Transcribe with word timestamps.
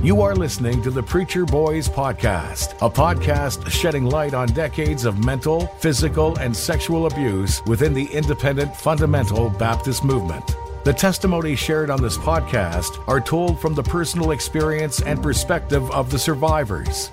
You 0.00 0.20
are 0.22 0.34
listening 0.34 0.82
to 0.82 0.90
the 0.90 1.02
Preacher 1.02 1.44
Boys 1.44 1.88
Podcast, 1.88 2.72
a 2.84 2.90
podcast 2.90 3.70
shedding 3.70 4.04
light 4.04 4.34
on 4.34 4.48
decades 4.48 5.04
of 5.04 5.24
mental, 5.24 5.68
physical, 5.78 6.36
and 6.38 6.56
sexual 6.56 7.06
abuse 7.06 7.64
within 7.66 7.94
the 7.94 8.06
independent 8.06 8.74
fundamental 8.74 9.48
Baptist 9.50 10.02
movement. 10.02 10.56
The 10.82 10.92
testimonies 10.92 11.60
shared 11.60 11.88
on 11.88 12.02
this 12.02 12.18
podcast 12.18 13.06
are 13.06 13.20
told 13.20 13.60
from 13.60 13.74
the 13.74 13.82
personal 13.84 14.32
experience 14.32 15.00
and 15.02 15.22
perspective 15.22 15.88
of 15.92 16.10
the 16.10 16.18
survivors. 16.18 17.12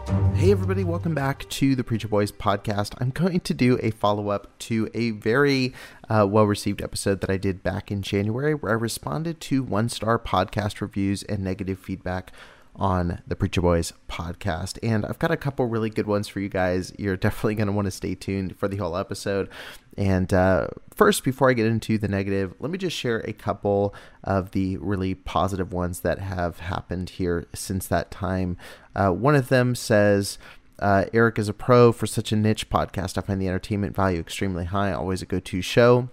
Hey, 0.35 0.51
everybody, 0.51 0.83
welcome 0.83 1.13
back 1.13 1.47
to 1.49 1.75
the 1.75 1.83
Preacher 1.83 2.07
Boys 2.07 2.31
podcast. 2.31 2.95
I'm 2.99 3.11
going 3.11 3.41
to 3.41 3.53
do 3.53 3.77
a 3.81 3.91
follow 3.91 4.29
up 4.29 4.57
to 4.59 4.89
a 4.93 5.11
very 5.11 5.73
uh, 6.09 6.27
well 6.27 6.45
received 6.45 6.81
episode 6.81 7.21
that 7.21 7.29
I 7.29 7.37
did 7.37 7.61
back 7.61 7.91
in 7.91 8.01
January 8.01 8.55
where 8.55 8.71
I 8.71 8.75
responded 8.75 9.39
to 9.41 9.61
one 9.61 9.87
star 9.87 10.17
podcast 10.17 10.81
reviews 10.81 11.23
and 11.23 11.43
negative 11.43 11.79
feedback 11.79 12.33
on 12.75 13.21
the 13.27 13.35
Preacher 13.35 13.61
Boys 13.61 13.93
podcast. 14.09 14.79
And 14.81 15.05
I've 15.05 15.19
got 15.19 15.31
a 15.31 15.37
couple 15.37 15.65
really 15.67 15.89
good 15.89 16.07
ones 16.07 16.27
for 16.27 16.39
you 16.39 16.49
guys. 16.49 16.93
You're 16.97 17.17
definitely 17.17 17.55
going 17.55 17.67
to 17.67 17.73
want 17.73 17.85
to 17.85 17.91
stay 17.91 18.15
tuned 18.15 18.57
for 18.57 18.67
the 18.67 18.77
whole 18.77 18.97
episode. 18.97 19.49
And 19.97 20.33
uh, 20.33 20.67
first, 20.95 21.23
before 21.23 21.49
I 21.49 21.53
get 21.53 21.65
into 21.65 21.97
the 21.97 22.07
negative, 22.07 22.53
let 22.59 22.71
me 22.71 22.77
just 22.77 22.95
share 22.95 23.19
a 23.19 23.33
couple 23.33 23.93
of 24.23 24.51
the 24.51 24.77
really 24.77 25.15
positive 25.15 25.73
ones 25.73 25.99
that 26.01 26.19
have 26.19 26.59
happened 26.59 27.11
here 27.11 27.47
since 27.53 27.87
that 27.87 28.09
time. 28.09 28.57
Uh, 28.95 29.09
one 29.11 29.35
of 29.35 29.49
them 29.49 29.75
says, 29.75 30.37
uh, 30.79 31.05
Eric 31.13 31.37
is 31.37 31.49
a 31.49 31.53
pro 31.53 31.91
for 31.91 32.07
such 32.07 32.31
a 32.31 32.35
niche 32.35 32.69
podcast. 32.69 33.17
I 33.17 33.21
find 33.21 33.41
the 33.41 33.47
entertainment 33.47 33.95
value 33.95 34.19
extremely 34.19 34.65
high, 34.65 34.91
always 34.91 35.21
a 35.21 35.25
go 35.25 35.39
to 35.39 35.61
show. 35.61 36.09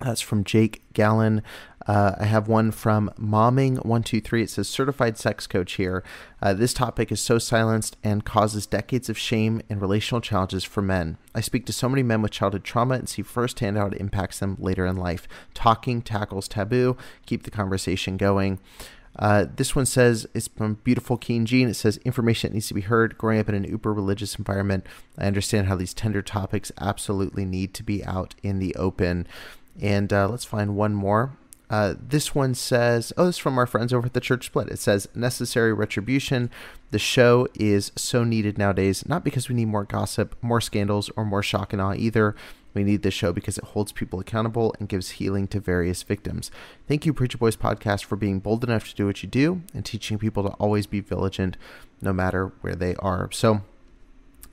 That's 0.00 0.20
from 0.20 0.44
Jake 0.44 0.82
Gallen. 0.92 1.42
Uh, 1.86 2.16
I 2.18 2.24
have 2.24 2.48
one 2.48 2.72
from 2.72 3.10
Momming123. 3.18 4.42
It 4.42 4.50
says, 4.50 4.68
Certified 4.68 5.16
sex 5.16 5.46
coach 5.46 5.74
here. 5.74 6.02
Uh, 6.42 6.52
this 6.52 6.74
topic 6.74 7.12
is 7.12 7.20
so 7.20 7.38
silenced 7.38 7.96
and 8.02 8.24
causes 8.24 8.66
decades 8.66 9.08
of 9.08 9.16
shame 9.16 9.62
and 9.70 9.80
relational 9.80 10.20
challenges 10.20 10.64
for 10.64 10.82
men. 10.82 11.16
I 11.34 11.40
speak 11.40 11.64
to 11.66 11.72
so 11.72 11.88
many 11.88 12.02
men 12.02 12.22
with 12.22 12.32
childhood 12.32 12.64
trauma 12.64 12.94
and 12.94 13.08
see 13.08 13.22
firsthand 13.22 13.76
how 13.76 13.86
it 13.86 13.94
impacts 13.94 14.40
them 14.40 14.56
later 14.58 14.84
in 14.84 14.96
life. 14.96 15.28
Talking 15.54 16.02
tackles 16.02 16.48
taboo. 16.48 16.96
Keep 17.24 17.44
the 17.44 17.50
conversation 17.50 18.16
going. 18.16 18.58
Uh, 19.18 19.46
this 19.56 19.74
one 19.74 19.86
says 19.86 20.26
it's 20.34 20.48
from 20.48 20.74
Beautiful 20.84 21.16
Keen 21.16 21.46
Jean. 21.46 21.68
It 21.68 21.74
says 21.74 21.96
information 21.98 22.50
that 22.50 22.54
needs 22.54 22.68
to 22.68 22.74
be 22.74 22.82
heard. 22.82 23.16
Growing 23.16 23.38
up 23.38 23.48
in 23.48 23.54
an 23.54 23.64
uber 23.64 23.92
religious 23.92 24.34
environment, 24.34 24.86
I 25.16 25.26
understand 25.26 25.68
how 25.68 25.76
these 25.76 25.94
tender 25.94 26.20
topics 26.20 26.70
absolutely 26.78 27.44
need 27.44 27.72
to 27.74 27.82
be 27.82 28.04
out 28.04 28.34
in 28.42 28.58
the 28.58 28.74
open. 28.74 29.26
And 29.80 30.12
uh, 30.12 30.28
let's 30.28 30.44
find 30.44 30.76
one 30.76 30.94
more. 30.94 31.32
Uh, 31.68 31.94
this 32.00 32.34
one 32.34 32.54
says, 32.54 33.12
oh, 33.16 33.26
this 33.26 33.38
from 33.38 33.58
our 33.58 33.66
friends 33.66 33.92
over 33.92 34.06
at 34.06 34.12
the 34.12 34.20
Church 34.20 34.46
Split. 34.46 34.68
It 34.68 34.78
says, 34.78 35.08
necessary 35.14 35.72
retribution. 35.72 36.50
The 36.92 36.98
show 36.98 37.48
is 37.54 37.90
so 37.96 38.22
needed 38.22 38.56
nowadays, 38.56 39.06
not 39.08 39.24
because 39.24 39.48
we 39.48 39.54
need 39.56 39.66
more 39.66 39.84
gossip, 39.84 40.36
more 40.40 40.60
scandals, 40.60 41.10
or 41.16 41.24
more 41.24 41.42
shock 41.42 41.72
and 41.72 41.82
awe 41.82 41.94
either. 41.94 42.36
We 42.72 42.84
need 42.84 43.02
this 43.02 43.14
show 43.14 43.32
because 43.32 43.56
it 43.56 43.64
holds 43.64 43.90
people 43.90 44.20
accountable 44.20 44.74
and 44.78 44.88
gives 44.88 45.12
healing 45.12 45.48
to 45.48 45.60
various 45.60 46.02
victims. 46.02 46.50
Thank 46.86 47.06
you, 47.06 47.14
Preacher 47.14 47.38
Boys 47.38 47.56
Podcast, 47.56 48.04
for 48.04 48.16
being 48.16 48.38
bold 48.38 48.62
enough 48.62 48.88
to 48.90 48.94
do 48.94 49.06
what 49.06 49.22
you 49.22 49.28
do 49.28 49.62
and 49.74 49.84
teaching 49.84 50.18
people 50.18 50.42
to 50.42 50.50
always 50.50 50.86
be 50.86 51.00
vigilant 51.00 51.56
no 52.02 52.12
matter 52.12 52.52
where 52.60 52.74
they 52.76 52.94
are. 52.96 53.30
So, 53.32 53.62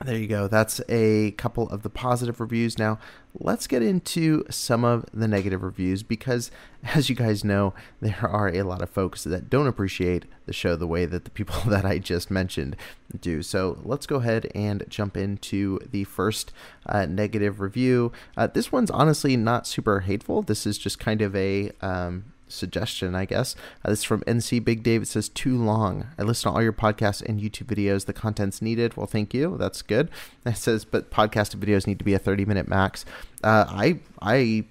there 0.04 0.16
you 0.16 0.26
go. 0.26 0.48
That's 0.48 0.80
a 0.88 1.32
couple 1.32 1.68
of 1.68 1.82
the 1.82 1.90
positive 1.90 2.40
reviews. 2.40 2.78
Now, 2.78 2.98
let's 3.38 3.66
get 3.66 3.82
into 3.82 4.44
some 4.50 4.84
of 4.84 5.06
the 5.12 5.28
negative 5.28 5.62
reviews 5.62 6.02
because, 6.02 6.50
as 6.94 7.08
you 7.08 7.14
guys 7.14 7.44
know, 7.44 7.74
there 8.00 8.28
are 8.28 8.48
a 8.48 8.62
lot 8.62 8.82
of 8.82 8.90
folks 8.90 9.24
that 9.24 9.48
don't 9.48 9.66
appreciate 9.66 10.24
the 10.46 10.52
show 10.52 10.76
the 10.76 10.86
way 10.86 11.06
that 11.06 11.24
the 11.24 11.30
people 11.30 11.60
that 11.66 11.84
I 11.84 11.98
just 11.98 12.30
mentioned 12.30 12.76
do. 13.18 13.42
So, 13.42 13.78
let's 13.84 14.06
go 14.06 14.16
ahead 14.16 14.50
and 14.54 14.84
jump 14.88 15.16
into 15.16 15.78
the 15.90 16.04
first 16.04 16.52
uh, 16.86 17.06
negative 17.06 17.60
review. 17.60 18.12
Uh, 18.36 18.46
this 18.46 18.72
one's 18.72 18.90
honestly 18.90 19.36
not 19.36 19.66
super 19.66 20.00
hateful. 20.00 20.42
This 20.42 20.66
is 20.66 20.78
just 20.78 20.98
kind 20.98 21.22
of 21.22 21.34
a 21.34 21.70
um, 21.80 22.33
suggestion, 22.54 23.14
I 23.14 23.24
guess. 23.24 23.54
Uh, 23.84 23.90
this 23.90 24.00
is 24.00 24.04
from 24.04 24.22
NC 24.22 24.64
Big 24.64 24.82
Dave. 24.82 25.02
It 25.02 25.08
says, 25.08 25.28
too 25.28 25.56
long. 25.56 26.06
I 26.18 26.22
listen 26.22 26.50
to 26.50 26.56
all 26.56 26.62
your 26.62 26.72
podcasts 26.72 27.22
and 27.22 27.40
YouTube 27.40 27.66
videos. 27.66 28.06
The 28.06 28.12
content's 28.12 28.62
needed. 28.62 28.96
Well, 28.96 29.06
thank 29.06 29.34
you. 29.34 29.56
That's 29.58 29.82
good. 29.82 30.08
It 30.46 30.58
says, 30.58 30.84
but 30.84 31.10
podcast 31.10 31.56
videos 31.56 31.86
need 31.86 31.98
to 31.98 32.04
be 32.04 32.12
a 32.12 32.18
30 32.18 32.44
minute 32.44 32.68
max. 32.68 33.06
Uh, 33.42 33.64
I, 33.66 33.98
I, 34.20 34.64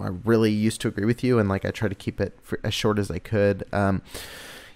I 0.00 0.08
really 0.24 0.50
used 0.50 0.80
to 0.80 0.88
agree 0.88 1.04
with 1.04 1.22
you, 1.22 1.38
and 1.38 1.48
like 1.48 1.64
I 1.64 1.70
try 1.70 1.88
to 1.88 1.94
keep 1.94 2.20
it 2.20 2.36
for, 2.42 2.58
as 2.64 2.74
short 2.74 2.98
as 2.98 3.08
I 3.10 3.20
could. 3.20 3.64
Um, 3.72 4.02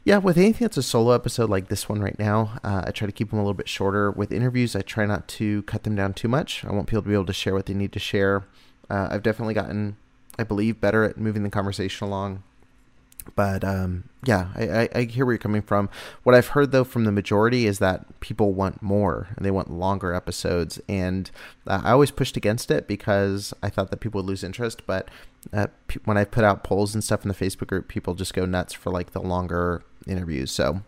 yeah, 0.05 0.19
with 0.19 0.37
anything 0.37 0.65
that's 0.65 0.77
a 0.77 0.83
solo 0.83 1.13
episode 1.13 1.49
like 1.49 1.69
this 1.69 1.89
one 1.89 2.01
right 2.01 2.19
now, 2.19 2.59
uh, 2.65 2.83
I 2.87 2.91
try 2.91 3.07
to 3.07 3.13
keep 3.13 3.31
them 3.31 3.39
a 3.39 3.43
little 3.43 3.55
bit 3.55 3.69
shorter. 3.69 4.11
With 4.11 4.33
interviews, 4.33 4.75
I 4.75 4.83
try 4.83 5.07
not 5.07 5.29
to 5.29 5.63
cut 5.63 5.85
them 5.85 5.95
down 5.95 6.15
too 6.15 6.27
much. 6.27 6.65
I 6.65 6.73
want 6.73 6.89
people 6.89 7.03
to 7.03 7.09
be 7.09 7.15
able 7.15 7.27
to 7.27 7.33
share 7.33 7.55
what 7.55 7.67
they 7.67 7.75
need 7.75 7.93
to 7.93 8.01
share. 8.01 8.45
Uh, 8.91 9.09
I've 9.11 9.23
definitely 9.23 9.55
gotten 9.55 9.97
I 10.39 10.45
believe, 10.45 10.81
better 10.81 11.05
at 11.05 11.19
moving 11.19 11.43
the 11.43 11.51
conversation 11.51 12.07
along. 12.07 12.43
But 13.37 13.63
um, 13.65 14.05
yeah, 14.25 14.49
I, 14.55 14.69
I, 14.69 14.89
I, 14.95 15.03
hear 15.03 15.25
where 15.25 15.35
you're 15.35 15.39
coming 15.39 15.63
from. 15.63 15.89
What 16.23 16.35
I've 16.35 16.49
heard 16.49 16.73
though 16.73 16.85
from 16.85 17.05
the 17.05 17.13
majority 17.13 17.67
is 17.67 17.79
that 17.79 18.19
people 18.21 18.53
want 18.53 18.83
more 18.83 19.29
and 19.37 19.45
they 19.47 19.51
want 19.51 19.71
longer 19.71 20.13
episodes, 20.13 20.81
and 20.89 21.31
uh, 21.67 21.83
I 21.85 21.93
always 21.93 22.11
pushed 22.11 22.37
against 22.37 22.71
it 22.71 22.89
because 22.89 23.55
I 23.63 23.71
thought 23.71 23.91
that 23.91 23.99
people 23.99 24.21
would 24.21 24.29
lose 24.29 24.43
interest. 24.43 24.83
But 24.87 25.09
uh, 25.53 25.69
when 26.05 26.17
I 26.17 26.25
put 26.25 26.45
out 26.45 26.65
polls 26.65 26.95
and 26.95 27.05
stuff 27.05 27.23
in 27.23 27.29
the 27.29 27.35
Facebook 27.35 27.69
group, 27.69 27.89
people 27.89 28.15
just 28.15 28.35
go 28.35 28.45
nuts 28.45 28.73
for 28.73 28.91
like 28.91 29.13
the 29.13 29.23
longer 29.23 29.83
interviews. 30.07 30.51
So 30.51 30.83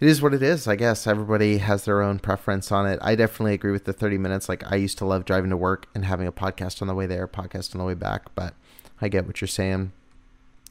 it 0.00 0.08
is 0.08 0.22
what 0.22 0.32
it 0.32 0.42
is. 0.42 0.66
I 0.66 0.76
guess 0.76 1.06
everybody 1.06 1.58
has 1.58 1.84
their 1.84 2.00
own 2.00 2.18
preference 2.18 2.72
on 2.72 2.86
it. 2.86 2.98
I 3.02 3.14
definitely 3.14 3.54
agree 3.54 3.72
with 3.72 3.84
the 3.84 3.92
30 3.92 4.18
minutes. 4.18 4.48
Like 4.48 4.70
I 4.70 4.76
used 4.76 4.98
to 4.98 5.04
love 5.04 5.24
driving 5.24 5.50
to 5.50 5.56
work 5.56 5.86
and 5.94 6.06
having 6.06 6.26
a 6.26 6.32
podcast 6.32 6.80
on 6.80 6.88
the 6.88 6.94
way 6.94 7.06
there, 7.06 7.28
podcast 7.28 7.74
on 7.74 7.78
the 7.78 7.84
way 7.84 7.94
back, 7.94 8.34
but 8.34 8.54
I 9.00 9.08
get 9.08 9.26
what 9.26 9.40
you're 9.40 9.48
saying. 9.48 9.92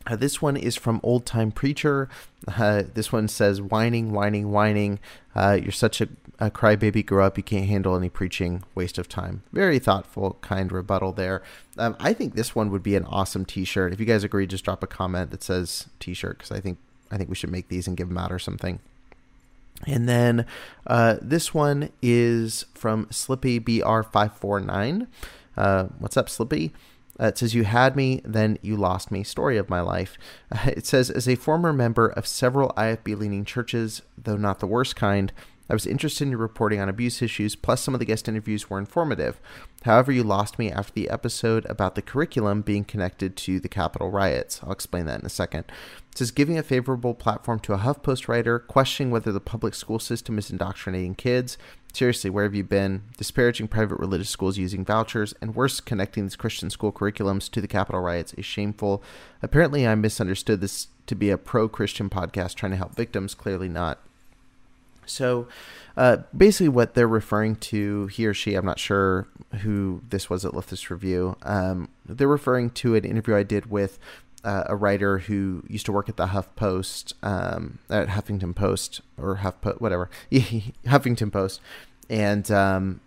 Uh, 0.07 0.15
this 0.15 0.41
one 0.41 0.57
is 0.57 0.75
from 0.75 0.99
Old 1.03 1.25
Time 1.25 1.51
Preacher. 1.51 2.09
Uh, 2.47 2.83
this 2.93 3.11
one 3.11 3.27
says, 3.27 3.61
whining, 3.61 4.11
whining, 4.11 4.51
whining. 4.51 4.99
Uh, 5.35 5.59
you're 5.61 5.71
such 5.71 6.01
a, 6.01 6.07
a 6.39 6.49
crybaby. 6.49 7.05
Grow 7.05 7.25
up. 7.25 7.37
You 7.37 7.43
can't 7.43 7.67
handle 7.67 7.95
any 7.95 8.09
preaching. 8.09 8.63
Waste 8.73 8.97
of 8.97 9.07
time. 9.07 9.43
Very 9.51 9.77
thoughtful, 9.77 10.37
kind 10.41 10.71
rebuttal 10.71 11.11
there. 11.11 11.43
Um, 11.77 11.95
I 11.99 12.13
think 12.13 12.33
this 12.33 12.55
one 12.55 12.71
would 12.71 12.81
be 12.81 12.95
an 12.95 13.05
awesome 13.05 13.45
t 13.45 13.65
shirt. 13.65 13.93
If 13.93 13.99
you 13.99 14.05
guys 14.05 14.23
agree, 14.23 14.47
just 14.47 14.63
drop 14.63 14.81
a 14.81 14.87
comment 14.87 15.31
that 15.31 15.43
says 15.43 15.87
t 15.99 16.13
shirt 16.13 16.39
because 16.39 16.51
I 16.51 16.59
think 16.59 16.79
I 17.11 17.17
think 17.17 17.29
we 17.29 17.35
should 17.35 17.51
make 17.51 17.67
these 17.67 17.87
and 17.87 17.97
give 17.97 18.07
them 18.07 18.17
out 18.17 18.31
or 18.31 18.39
something. 18.39 18.79
And 19.87 20.07
then 20.07 20.45
uh, 20.87 21.17
this 21.21 21.53
one 21.53 21.89
is 22.01 22.65
from 22.73 23.07
Slippy 23.11 23.59
BR549. 23.59 25.07
Uh, 25.55 25.85
what's 25.99 26.17
up, 26.17 26.29
Slippy? 26.29 26.73
Uh, 27.19 27.27
it 27.27 27.37
says, 27.37 27.53
You 27.53 27.63
had 27.65 27.95
me, 27.95 28.21
then 28.23 28.57
you 28.61 28.77
lost 28.77 29.11
me. 29.11 29.23
Story 29.23 29.57
of 29.57 29.69
my 29.69 29.81
life. 29.81 30.17
It 30.65 30.85
says, 30.85 31.09
As 31.09 31.27
a 31.27 31.35
former 31.35 31.73
member 31.73 32.07
of 32.07 32.27
several 32.27 32.69
IFB 32.77 33.17
leaning 33.17 33.45
churches, 33.45 34.01
though 34.17 34.37
not 34.37 34.59
the 34.59 34.67
worst 34.67 34.95
kind, 34.95 35.31
I 35.69 35.73
was 35.73 35.85
interested 35.85 36.23
in 36.23 36.31
your 36.31 36.39
reporting 36.39 36.79
on 36.79 36.89
abuse 36.89 37.21
issues, 37.21 37.55
plus 37.55 37.81
some 37.81 37.93
of 37.93 37.99
the 37.99 38.05
guest 38.05 38.27
interviews 38.27 38.69
were 38.69 38.79
informative. 38.79 39.39
However, 39.83 40.11
you 40.11 40.23
lost 40.23 40.57
me 40.57 40.71
after 40.71 40.91
the 40.93 41.09
episode 41.09 41.65
about 41.67 41.95
the 41.95 42.01
curriculum 42.01 42.61
being 42.61 42.83
connected 42.83 43.37
to 43.37 43.59
the 43.59 43.69
Capitol 43.69 44.09
riots. 44.09 44.61
I'll 44.63 44.71
explain 44.71 45.05
that 45.05 45.19
in 45.19 45.25
a 45.25 45.29
second. 45.29 45.65
It 46.11 46.17
says 46.17 46.31
giving 46.31 46.57
a 46.57 46.63
favorable 46.63 47.13
platform 47.13 47.59
to 47.59 47.73
a 47.73 47.77
HuffPost 47.77 48.27
writer, 48.27 48.57
questioning 48.59 49.11
whether 49.11 49.31
the 49.31 49.39
public 49.39 49.75
school 49.75 49.99
system 49.99 50.37
is 50.37 50.49
indoctrinating 50.49 51.15
kids. 51.15 51.57
Seriously, 51.93 52.29
where 52.29 52.43
have 52.43 52.55
you 52.55 52.63
been? 52.63 53.03
Disparaging 53.17 53.67
private 53.67 53.99
religious 53.99 54.29
schools 54.29 54.57
using 54.57 54.83
vouchers, 54.83 55.33
and 55.41 55.55
worse, 55.55 55.79
connecting 55.79 56.25
these 56.25 56.35
Christian 56.35 56.69
school 56.69 56.91
curriculums 56.91 57.49
to 57.51 57.61
the 57.61 57.67
Capitol 57.67 58.01
riots 58.01 58.33
is 58.33 58.45
shameful. 58.45 59.03
Apparently, 59.41 59.87
I 59.87 59.95
misunderstood 59.95 60.61
this 60.61 60.87
to 61.05 61.15
be 61.15 61.29
a 61.29 61.37
pro 61.37 61.69
Christian 61.69 62.09
podcast 62.09 62.55
trying 62.55 62.71
to 62.71 62.77
help 62.77 62.95
victims. 62.95 63.33
Clearly 63.33 63.69
not. 63.69 63.99
So, 65.09 65.47
uh, 65.97 66.17
basically, 66.35 66.69
what 66.69 66.93
they're 66.93 67.07
referring 67.07 67.55
to, 67.57 68.07
he 68.07 68.25
or 68.25 68.33
she, 68.33 68.55
I'm 68.55 68.65
not 68.65 68.79
sure 68.79 69.27
who 69.61 70.01
this 70.09 70.29
was 70.29 70.43
that 70.43 70.53
left 70.53 70.69
this 70.69 70.89
review. 70.89 71.35
Um, 71.43 71.89
they're 72.05 72.27
referring 72.27 72.69
to 72.71 72.95
an 72.95 73.03
interview 73.03 73.35
I 73.35 73.43
did 73.43 73.69
with 73.69 73.99
uh, 74.43 74.63
a 74.67 74.75
writer 74.75 75.19
who 75.19 75.63
used 75.67 75.85
to 75.87 75.91
work 75.91 76.07
at 76.07 76.17
the 76.17 76.27
HuffPost, 76.27 77.13
um, 77.23 77.79
at 77.89 78.09
Huffington 78.09 78.55
Post 78.55 79.01
or 79.17 79.37
HuffPost, 79.37 79.81
whatever, 79.81 80.09
Huffington 80.31 81.31
Post, 81.31 81.59
and 82.09 82.49
um, 82.51 83.01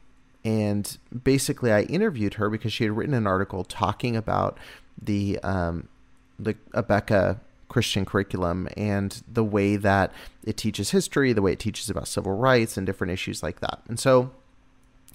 and 0.44 0.98
basically 1.24 1.72
I 1.72 1.82
interviewed 1.82 2.34
her 2.34 2.50
because 2.50 2.72
she 2.72 2.84
had 2.84 2.96
written 2.96 3.14
an 3.14 3.26
article 3.26 3.64
talking 3.64 4.16
about 4.16 4.58
the 5.00 5.38
um, 5.42 5.88
the 6.38 6.54
Abeka 6.74 7.38
Christian 7.72 8.04
curriculum 8.04 8.68
and 8.76 9.22
the 9.26 9.42
way 9.42 9.76
that 9.76 10.12
it 10.44 10.58
teaches 10.58 10.90
history, 10.90 11.32
the 11.32 11.40
way 11.40 11.52
it 11.52 11.58
teaches 11.58 11.88
about 11.88 12.06
civil 12.06 12.36
rights 12.36 12.76
and 12.76 12.86
different 12.86 13.12
issues 13.14 13.42
like 13.42 13.60
that. 13.60 13.80
And 13.88 13.98
so 13.98 14.30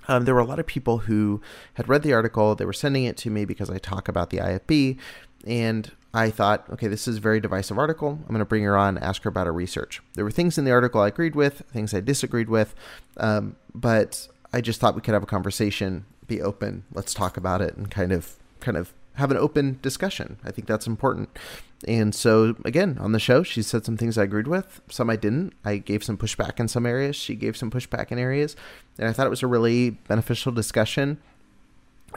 um, 0.07 0.25
there 0.25 0.33
were 0.33 0.41
a 0.41 0.45
lot 0.45 0.57
of 0.57 0.65
people 0.65 0.99
who 0.99 1.39
had 1.75 1.87
read 1.87 2.01
the 2.01 2.13
article. 2.13 2.55
They 2.55 2.65
were 2.65 2.73
sending 2.73 3.03
it 3.03 3.15
to 3.17 3.29
me 3.29 3.45
because 3.45 3.69
I 3.69 3.77
talk 3.77 4.07
about 4.07 4.31
the 4.31 4.37
IFB. 4.37 4.97
And 5.45 5.91
I 6.15 6.31
thought, 6.31 6.65
okay, 6.71 6.87
this 6.87 7.07
is 7.07 7.17
a 7.17 7.21
very 7.21 7.39
divisive 7.39 7.77
article. 7.77 8.17
I'm 8.21 8.27
going 8.29 8.39
to 8.39 8.45
bring 8.45 8.63
her 8.63 8.75
on, 8.75 8.97
ask 8.97 9.21
her 9.21 9.29
about 9.29 9.45
her 9.45 9.53
research. 9.53 10.01
There 10.15 10.25
were 10.25 10.31
things 10.31 10.57
in 10.57 10.65
the 10.65 10.71
article 10.71 10.99
I 10.99 11.09
agreed 11.09 11.35
with, 11.35 11.61
things 11.71 11.93
I 11.93 11.99
disagreed 11.99 12.49
with, 12.49 12.73
um, 13.17 13.55
but 13.75 14.27
I 14.51 14.61
just 14.61 14.79
thought 14.79 14.95
we 14.95 15.01
could 15.01 15.13
have 15.13 15.21
a 15.21 15.27
conversation, 15.27 16.05
be 16.25 16.41
open, 16.41 16.85
let's 16.91 17.13
talk 17.13 17.37
about 17.37 17.61
it, 17.61 17.77
and 17.77 17.91
kind 17.91 18.11
of, 18.11 18.35
kind 18.61 18.77
of 18.77 18.93
have 19.17 19.31
an 19.31 19.37
open 19.37 19.79
discussion. 19.81 20.37
I 20.43 20.51
think 20.51 20.67
that's 20.67 20.87
important. 20.87 21.29
And 21.87 22.15
so, 22.15 22.55
again, 22.65 22.97
on 22.99 23.11
the 23.11 23.19
show, 23.19 23.43
she 23.43 23.61
said 23.61 23.85
some 23.85 23.97
things 23.97 24.17
I 24.17 24.23
agreed 24.23 24.47
with, 24.47 24.81
some 24.89 25.09
I 25.09 25.15
didn't. 25.15 25.53
I 25.63 25.77
gave 25.77 26.03
some 26.03 26.17
pushback 26.17 26.59
in 26.59 26.67
some 26.67 26.85
areas. 26.85 27.15
She 27.15 27.35
gave 27.35 27.55
some 27.55 27.69
pushback 27.69 28.11
in 28.11 28.17
areas. 28.17 28.55
And 28.97 29.07
I 29.07 29.13
thought 29.13 29.27
it 29.27 29.31
was 29.31 29.43
a 29.43 29.47
really 29.47 29.91
beneficial 29.91 30.51
discussion. 30.51 31.19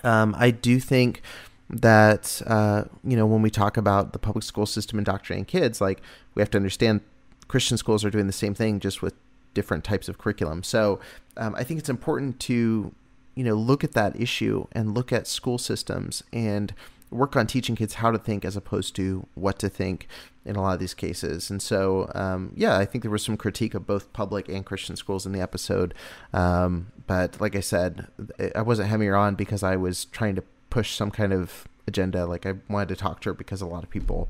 Um, 0.02 0.34
I 0.38 0.50
do 0.50 0.80
think 0.80 1.20
that, 1.68 2.40
uh, 2.46 2.84
you 3.04 3.16
know, 3.16 3.26
when 3.26 3.42
we 3.42 3.50
talk 3.50 3.76
about 3.76 4.12
the 4.12 4.18
public 4.18 4.44
school 4.44 4.66
system 4.66 4.98
indoctrinating 4.98 5.44
kids, 5.44 5.80
like 5.80 6.00
we 6.34 6.40
have 6.40 6.50
to 6.50 6.58
understand 6.58 7.00
Christian 7.48 7.76
schools 7.76 8.04
are 8.04 8.10
doing 8.10 8.26
the 8.26 8.32
same 8.32 8.54
thing 8.54 8.80
just 8.80 9.02
with 9.02 9.14
different 9.52 9.84
types 9.84 10.08
of 10.08 10.18
curriculum. 10.18 10.62
So 10.62 11.00
um, 11.36 11.54
I 11.54 11.64
think 11.64 11.80
it's 11.80 11.88
important 11.88 12.40
to, 12.40 12.94
you 13.34 13.44
know, 13.44 13.54
look 13.54 13.84
at 13.84 13.92
that 13.92 14.20
issue 14.20 14.66
and 14.72 14.94
look 14.94 15.12
at 15.12 15.26
school 15.26 15.58
systems 15.58 16.22
and 16.32 16.74
work 17.10 17.34
on 17.36 17.46
teaching 17.46 17.74
kids 17.74 17.94
how 17.94 18.10
to 18.10 18.18
think 18.18 18.44
as 18.44 18.56
opposed 18.56 18.94
to 18.96 19.26
what 19.34 19.58
to 19.58 19.68
think 19.68 20.06
in 20.44 20.56
a 20.56 20.62
lot 20.62 20.74
of 20.74 20.80
these 20.80 20.94
cases. 20.94 21.50
And 21.50 21.60
so, 21.60 22.10
um, 22.14 22.52
yeah, 22.56 22.78
I 22.78 22.84
think 22.84 23.02
there 23.02 23.10
was 23.10 23.24
some 23.24 23.36
critique 23.36 23.74
of 23.74 23.86
both 23.86 24.12
public 24.12 24.48
and 24.48 24.64
Christian 24.64 24.96
schools 24.96 25.26
in 25.26 25.32
the 25.32 25.40
episode. 25.40 25.92
Um, 26.32 26.92
but 27.06 27.40
like 27.40 27.56
I 27.56 27.60
said, 27.60 28.06
I 28.54 28.62
wasn't 28.62 28.88
having 28.88 29.08
her 29.08 29.16
on 29.16 29.34
because 29.34 29.62
I 29.62 29.76
was 29.76 30.06
trying 30.06 30.36
to 30.36 30.44
push 30.70 30.94
some 30.94 31.10
kind 31.10 31.32
of 31.32 31.66
agenda. 31.86 32.26
Like 32.26 32.46
I 32.46 32.54
wanted 32.68 32.90
to 32.90 32.96
talk 32.96 33.20
to 33.22 33.30
her 33.30 33.34
because 33.34 33.60
a 33.60 33.66
lot 33.66 33.82
of 33.82 33.90
people, 33.90 34.28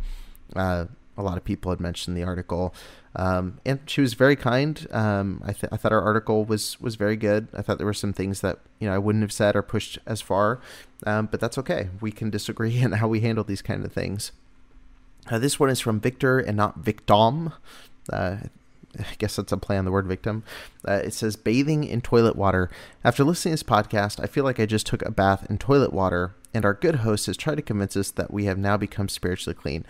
uh, 0.56 0.86
a 1.16 1.22
lot 1.22 1.36
of 1.36 1.44
people 1.44 1.70
had 1.70 1.80
mentioned 1.80 2.16
the 2.16 2.22
article, 2.22 2.74
um, 3.16 3.58
and 3.66 3.80
she 3.86 4.00
was 4.00 4.14
very 4.14 4.36
kind. 4.36 4.86
Um, 4.90 5.42
I, 5.44 5.52
th- 5.52 5.72
I 5.72 5.76
thought 5.76 5.92
our 5.92 6.02
article 6.02 6.44
was 6.44 6.80
was 6.80 6.96
very 6.96 7.16
good. 7.16 7.48
I 7.54 7.62
thought 7.62 7.78
there 7.78 7.86
were 7.86 7.94
some 7.94 8.12
things 8.12 8.40
that 8.40 8.58
you 8.78 8.88
know 8.88 8.94
I 8.94 8.98
wouldn't 8.98 9.22
have 9.22 9.32
said 9.32 9.56
or 9.56 9.62
pushed 9.62 9.98
as 10.06 10.20
far, 10.20 10.60
um, 11.06 11.28
but 11.30 11.40
that's 11.40 11.58
okay. 11.58 11.88
We 12.00 12.12
can 12.12 12.30
disagree 12.30 12.78
in 12.82 12.92
how 12.92 13.08
we 13.08 13.20
handle 13.20 13.44
these 13.44 13.62
kind 13.62 13.84
of 13.84 13.92
things. 13.92 14.32
Uh, 15.30 15.38
this 15.38 15.60
one 15.60 15.70
is 15.70 15.80
from 15.80 16.00
Victor 16.00 16.38
and 16.38 16.56
not 16.56 16.82
Victom. 16.82 17.52
Uh, 18.10 18.38
I 18.98 19.14
guess 19.18 19.36
that's 19.36 19.52
a 19.52 19.56
play 19.56 19.78
on 19.78 19.84
the 19.84 19.92
word 19.92 20.06
victim. 20.06 20.42
Uh, 20.86 20.94
it 21.04 21.14
says 21.14 21.36
bathing 21.36 21.84
in 21.84 22.00
toilet 22.00 22.36
water. 22.36 22.70
After 23.04 23.22
listening 23.22 23.56
to 23.56 23.62
this 23.62 23.70
podcast, 23.70 24.22
I 24.22 24.26
feel 24.26 24.44
like 24.44 24.58
I 24.58 24.66
just 24.66 24.86
took 24.86 25.02
a 25.02 25.12
bath 25.12 25.48
in 25.48 25.58
toilet 25.58 25.92
water, 25.92 26.34
and 26.52 26.64
our 26.64 26.74
good 26.74 26.96
host 26.96 27.26
has 27.26 27.36
tried 27.36 27.56
to 27.56 27.62
convince 27.62 27.96
us 27.96 28.10
that 28.10 28.32
we 28.32 28.46
have 28.46 28.58
now 28.58 28.76
become 28.76 29.08
spiritually 29.08 29.54
clean. 29.54 29.84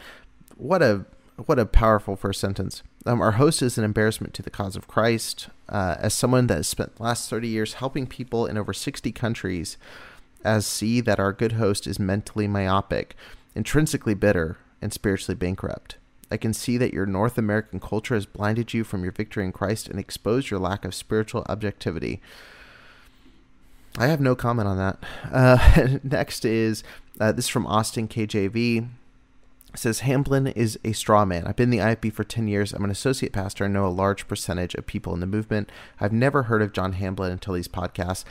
What 0.60 0.82
a 0.82 1.06
what 1.46 1.58
a 1.58 1.64
powerful 1.64 2.16
first 2.16 2.38
sentence. 2.38 2.82
Um, 3.06 3.22
our 3.22 3.32
host 3.32 3.62
is 3.62 3.78
an 3.78 3.84
embarrassment 3.84 4.34
to 4.34 4.42
the 4.42 4.50
cause 4.50 4.76
of 4.76 4.86
Christ. 4.86 5.48
Uh, 5.70 5.96
as 5.98 6.12
someone 6.12 6.48
that 6.48 6.58
has 6.58 6.68
spent 6.68 6.96
the 6.96 7.02
last 7.02 7.30
30 7.30 7.48
years 7.48 7.74
helping 7.74 8.06
people 8.06 8.44
in 8.44 8.58
over 8.58 8.74
60 8.74 9.10
countries, 9.12 9.78
as 10.44 10.66
see 10.66 11.00
that 11.00 11.18
our 11.18 11.32
good 11.32 11.52
host 11.52 11.86
is 11.86 11.98
mentally 11.98 12.46
myopic, 12.46 13.16
intrinsically 13.54 14.12
bitter, 14.12 14.58
and 14.82 14.92
spiritually 14.92 15.34
bankrupt. 15.34 15.96
I 16.30 16.36
can 16.36 16.52
see 16.52 16.76
that 16.76 16.92
your 16.92 17.06
North 17.06 17.38
American 17.38 17.80
culture 17.80 18.14
has 18.14 18.26
blinded 18.26 18.74
you 18.74 18.84
from 18.84 19.02
your 19.02 19.12
victory 19.12 19.46
in 19.46 19.52
Christ 19.52 19.88
and 19.88 19.98
exposed 19.98 20.50
your 20.50 20.60
lack 20.60 20.84
of 20.84 20.94
spiritual 20.94 21.46
objectivity. 21.48 22.20
I 23.96 24.08
have 24.08 24.20
no 24.20 24.34
comment 24.34 24.68
on 24.68 24.76
that. 24.76 24.98
Uh, 25.32 25.98
next 26.02 26.44
is 26.44 26.84
uh, 27.18 27.32
this 27.32 27.46
is 27.46 27.50
from 27.50 27.66
Austin 27.66 28.08
KJV 28.08 28.88
says 29.74 30.00
Hamblin 30.00 30.48
is 30.48 30.78
a 30.84 30.92
straw 30.92 31.24
man. 31.24 31.46
I've 31.46 31.56
been 31.56 31.72
in 31.72 31.78
the 31.78 31.84
IFB 31.84 32.12
for 32.12 32.24
10 32.24 32.48
years. 32.48 32.72
I'm 32.72 32.84
an 32.84 32.90
associate 32.90 33.32
pastor 33.32 33.64
and 33.64 33.74
know 33.74 33.86
a 33.86 33.88
large 33.88 34.28
percentage 34.28 34.74
of 34.74 34.86
people 34.86 35.14
in 35.14 35.20
the 35.20 35.26
movement. 35.26 35.70
I've 36.00 36.12
never 36.12 36.44
heard 36.44 36.62
of 36.62 36.72
John 36.72 36.94
Hamblin 36.94 37.32
until 37.32 37.54
these 37.54 37.68
podcasts. 37.68 38.24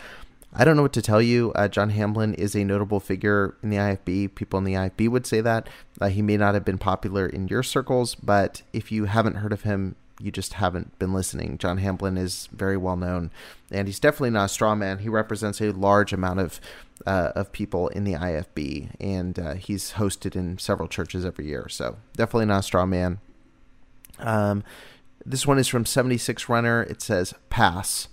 I 0.54 0.64
don't 0.64 0.76
know 0.76 0.82
what 0.82 0.94
to 0.94 1.02
tell 1.02 1.22
you. 1.22 1.52
Uh, 1.54 1.68
John 1.68 1.92
Hamblin 1.92 2.34
is 2.34 2.56
a 2.56 2.64
notable 2.64 3.00
figure 3.00 3.56
in 3.62 3.70
the 3.70 3.78
IFB. 3.78 4.34
People 4.34 4.58
in 4.58 4.66
the 4.66 4.74
IFB 4.74 5.10
would 5.10 5.28
say 5.28 5.42
that. 5.42 5.70
Uh, 6.02 6.10
he 6.10 6.22
may 6.22 6.38
not 6.38 6.56
have 6.56 6.66
been 6.66 6.80
popular 6.80 7.28
in 7.28 7.48
your 7.48 7.62
circles, 7.62 8.16
but 8.16 8.64
if 8.74 8.92
you 8.92 9.06
haven't 9.06 9.36
heard 9.36 9.54
of 9.54 9.62
him, 9.62 9.96
you 10.20 10.32
just 10.32 10.54
haven't 10.54 10.98
been 11.00 11.14
listening. 11.14 11.58
John 11.58 11.78
Hamblin 11.78 12.18
is 12.18 12.50
very 12.52 12.78
well 12.78 12.98
known, 12.98 13.32
and 13.72 13.88
he's 13.88 14.00
definitely 14.00 14.32
not 14.32 14.46
a 14.46 14.50
straw 14.50 14.76
man. 14.76 15.00
He 15.00 15.10
represents 15.10 15.62
a 15.62 15.72
large 15.72 16.12
amount 16.12 16.40
of 16.40 16.60
uh, 17.06 17.32
of 17.36 17.52
people 17.52 17.88
in 17.90 18.04
the 18.04 18.14
IFB, 18.14 18.92
and 19.00 19.38
uh, 19.40 19.54
he's 19.56 19.94
hosted 19.94 20.36
in 20.36 20.58
several 20.58 20.88
churches 20.88 21.26
every 21.26 21.48
year. 21.48 21.68
So 21.70 21.98
definitely 22.16 22.46
not 22.46 22.60
a 22.60 22.64
straw 22.64 22.86
man. 22.86 23.20
Um, 24.20 24.64
this 25.26 25.46
one 25.46 25.60
is 25.60 25.68
from 25.68 25.86
76 25.86 26.50
Runner. 26.50 26.84
It 26.84 27.02
says 27.02 27.34
pass. 27.50 28.08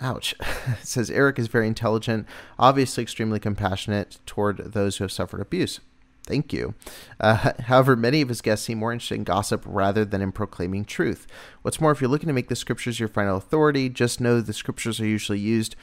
Ouch. 0.00 0.34
it 0.40 0.86
says 0.86 1.10
Eric 1.10 1.38
is 1.38 1.48
very 1.48 1.66
intelligent, 1.66 2.26
obviously 2.58 3.02
extremely 3.02 3.38
compassionate 3.38 4.18
toward 4.26 4.72
those 4.72 4.96
who 4.96 5.04
have 5.04 5.12
suffered 5.12 5.40
abuse. 5.40 5.80
Thank 6.26 6.52
you. 6.52 6.74
Uh, 7.18 7.52
however, 7.62 7.96
many 7.96 8.20
of 8.20 8.28
his 8.28 8.40
guests 8.40 8.66
seem 8.66 8.78
more 8.78 8.92
interested 8.92 9.16
in 9.16 9.24
gossip 9.24 9.62
rather 9.66 10.04
than 10.04 10.22
in 10.22 10.32
proclaiming 10.32 10.84
truth. 10.84 11.26
What's 11.62 11.80
more, 11.80 11.90
if 11.90 12.00
you're 12.00 12.10
looking 12.10 12.28
to 12.28 12.32
make 12.32 12.48
the 12.48 12.56
scriptures 12.56 13.00
your 13.00 13.08
final 13.08 13.36
authority, 13.36 13.88
just 13.88 14.20
know 14.20 14.40
the 14.40 14.52
scriptures 14.52 15.00
are 15.00 15.06
usually 15.06 15.38
used 15.38 15.76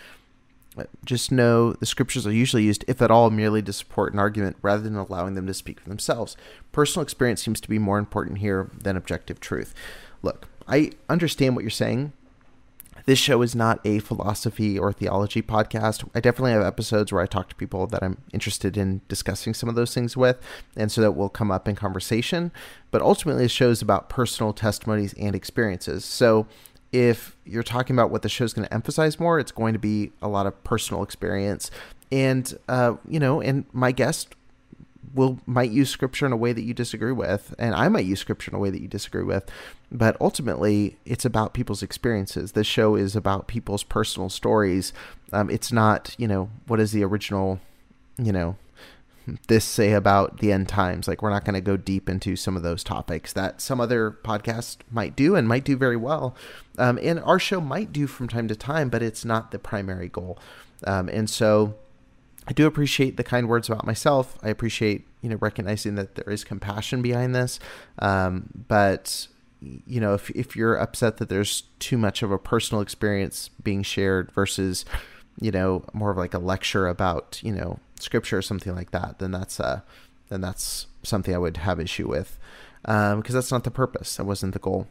just 1.05 1.31
know 1.31 1.73
the 1.73 1.85
scriptures 1.85 2.27
are 2.27 2.31
usually 2.31 2.63
used, 2.63 2.85
if 2.87 3.01
at 3.01 3.11
all, 3.11 3.29
merely 3.29 3.61
to 3.63 3.73
support 3.73 4.13
an 4.13 4.19
argument 4.19 4.57
rather 4.61 4.83
than 4.83 4.95
allowing 4.95 5.35
them 5.35 5.47
to 5.47 5.53
speak 5.53 5.79
for 5.79 5.89
themselves. 5.89 6.37
Personal 6.71 7.03
experience 7.03 7.41
seems 7.41 7.61
to 7.61 7.69
be 7.69 7.79
more 7.79 7.99
important 7.99 8.39
here 8.39 8.69
than 8.77 8.97
objective 8.97 9.39
truth. 9.39 9.73
Look, 10.21 10.47
I 10.67 10.91
understand 11.09 11.55
what 11.55 11.63
you're 11.63 11.69
saying. 11.71 12.13
This 13.05 13.19
show 13.19 13.41
is 13.41 13.55
not 13.55 13.79
a 13.85 13.99
philosophy 13.99 14.77
or 14.77 14.91
theology 14.91 15.41
podcast. 15.41 16.05
I 16.13 16.19
definitely 16.19 16.51
have 16.51 16.63
episodes 16.63 17.13
where 17.13 17.21
I 17.21 17.25
talk 17.25 17.47
to 17.47 17.55
people 17.55 17.87
that 17.87 18.03
I'm 18.03 18.17
interested 18.33 18.75
in 18.75 18.99
discussing 19.07 19.53
some 19.53 19.69
of 19.69 19.75
those 19.75 19.93
things 19.93 20.17
with, 20.17 20.37
and 20.75 20.91
so 20.91 20.99
that 20.99 21.13
will 21.13 21.29
come 21.29 21.49
up 21.49 21.69
in 21.69 21.75
conversation. 21.75 22.51
But 22.91 23.01
ultimately, 23.01 23.43
the 23.43 23.49
show 23.49 23.69
is 23.69 23.81
about 23.81 24.09
personal 24.09 24.51
testimonies 24.51 25.13
and 25.13 25.35
experiences. 25.35 26.03
So 26.03 26.47
if 26.91 27.35
you're 27.45 27.63
talking 27.63 27.95
about 27.95 28.11
what 28.11 28.21
the 28.21 28.29
show's 28.29 28.53
going 28.53 28.67
to 28.67 28.73
emphasize 28.73 29.19
more, 29.19 29.39
it's 29.39 29.51
going 29.51 29.73
to 29.73 29.79
be 29.79 30.11
a 30.21 30.27
lot 30.27 30.47
of 30.47 30.63
personal 30.63 31.03
experience. 31.03 31.69
And, 32.11 32.57
uh, 32.69 32.95
you 33.07 33.19
know, 33.19 33.41
and 33.41 33.65
my 33.73 33.91
guest 33.91 34.35
will 35.13 35.39
might 35.45 35.71
use 35.71 35.89
scripture 35.89 36.25
in 36.25 36.31
a 36.31 36.37
way 36.37 36.53
that 36.53 36.61
you 36.61 36.73
disagree 36.73 37.11
with, 37.11 37.53
and 37.57 37.73
I 37.73 37.89
might 37.89 38.05
use 38.05 38.19
scripture 38.19 38.51
in 38.51 38.55
a 38.55 38.59
way 38.59 38.69
that 38.69 38.81
you 38.81 38.87
disagree 38.87 39.23
with. 39.23 39.49
But 39.91 40.17
ultimately, 40.21 40.97
it's 41.05 41.25
about 41.25 41.53
people's 41.53 41.81
experiences. 41.81 42.51
This 42.51 42.67
show 42.67 42.95
is 42.95 43.15
about 43.15 43.47
people's 43.47 43.83
personal 43.83 44.29
stories. 44.29 44.93
Um, 45.33 45.49
it's 45.49 45.71
not, 45.71 46.15
you 46.17 46.27
know, 46.27 46.49
what 46.67 46.79
is 46.79 46.91
the 46.91 47.03
original, 47.03 47.59
you 48.17 48.31
know, 48.31 48.55
this 49.47 49.65
say 49.65 49.91
about 49.91 50.39
the 50.39 50.51
end 50.51 50.69
times. 50.69 51.07
Like, 51.07 51.21
we're 51.21 51.29
not 51.29 51.43
going 51.43 51.55
to 51.55 51.61
go 51.61 51.75
deep 51.77 52.07
into 52.07 52.35
some 52.35 52.55
of 52.55 52.63
those 52.63 52.83
topics 52.83 53.33
that 53.33 53.61
some 53.61 53.81
other 53.81 54.17
podcasts 54.23 54.77
might 54.89 55.15
do 55.15 55.35
and 55.35 55.47
might 55.47 55.65
do 55.65 55.75
very 55.75 55.97
well. 55.97 56.35
Um, 56.77 56.97
and 57.01 57.19
our 57.19 57.39
show 57.39 57.59
might 57.59 57.91
do 57.91 58.07
from 58.07 58.27
time 58.27 58.47
to 58.47 58.55
time, 58.55 58.89
but 58.89 59.03
it's 59.03 59.25
not 59.25 59.51
the 59.51 59.59
primary 59.59 60.07
goal. 60.07 60.39
Um, 60.85 61.09
and 61.09 61.29
so 61.29 61.75
I 62.47 62.53
do 62.53 62.65
appreciate 62.65 63.17
the 63.17 63.23
kind 63.23 63.49
words 63.49 63.67
about 63.67 63.85
myself. 63.85 64.37
I 64.41 64.49
appreciate, 64.49 65.05
you 65.21 65.29
know, 65.29 65.37
recognizing 65.41 65.95
that 65.95 66.15
there 66.15 66.31
is 66.33 66.43
compassion 66.43 67.01
behind 67.01 67.35
this. 67.35 67.59
Um, 67.99 68.63
but, 68.67 69.27
you 69.59 69.99
know, 69.99 70.13
if, 70.13 70.29
if 70.29 70.55
you're 70.55 70.75
upset 70.75 71.17
that 71.17 71.29
there's 71.29 71.63
too 71.79 71.97
much 71.97 72.23
of 72.23 72.31
a 72.31 72.37
personal 72.37 72.81
experience 72.81 73.49
being 73.61 73.83
shared 73.83 74.31
versus, 74.31 74.85
you 75.39 75.51
know, 75.51 75.83
more 75.93 76.11
of 76.11 76.17
like 76.17 76.33
a 76.33 76.39
lecture 76.39 76.87
about, 76.87 77.39
you 77.43 77.51
know, 77.51 77.79
scripture 77.99 78.37
or 78.37 78.41
something 78.41 78.75
like 78.75 78.91
that, 78.91 79.19
then 79.19 79.31
that's 79.31 79.59
uh, 79.59 79.81
then 80.29 80.41
that's 80.41 80.87
something 81.03 81.33
I 81.33 81.37
would 81.37 81.57
have 81.57 81.79
issue 81.79 82.07
with, 82.07 82.37
because 82.81 83.13
um, 83.13 83.23
that's 83.23 83.51
not 83.51 83.63
the 83.63 83.71
purpose. 83.71 84.17
That 84.17 84.25
wasn't 84.25 84.53
the 84.53 84.59
goal. 84.59 84.87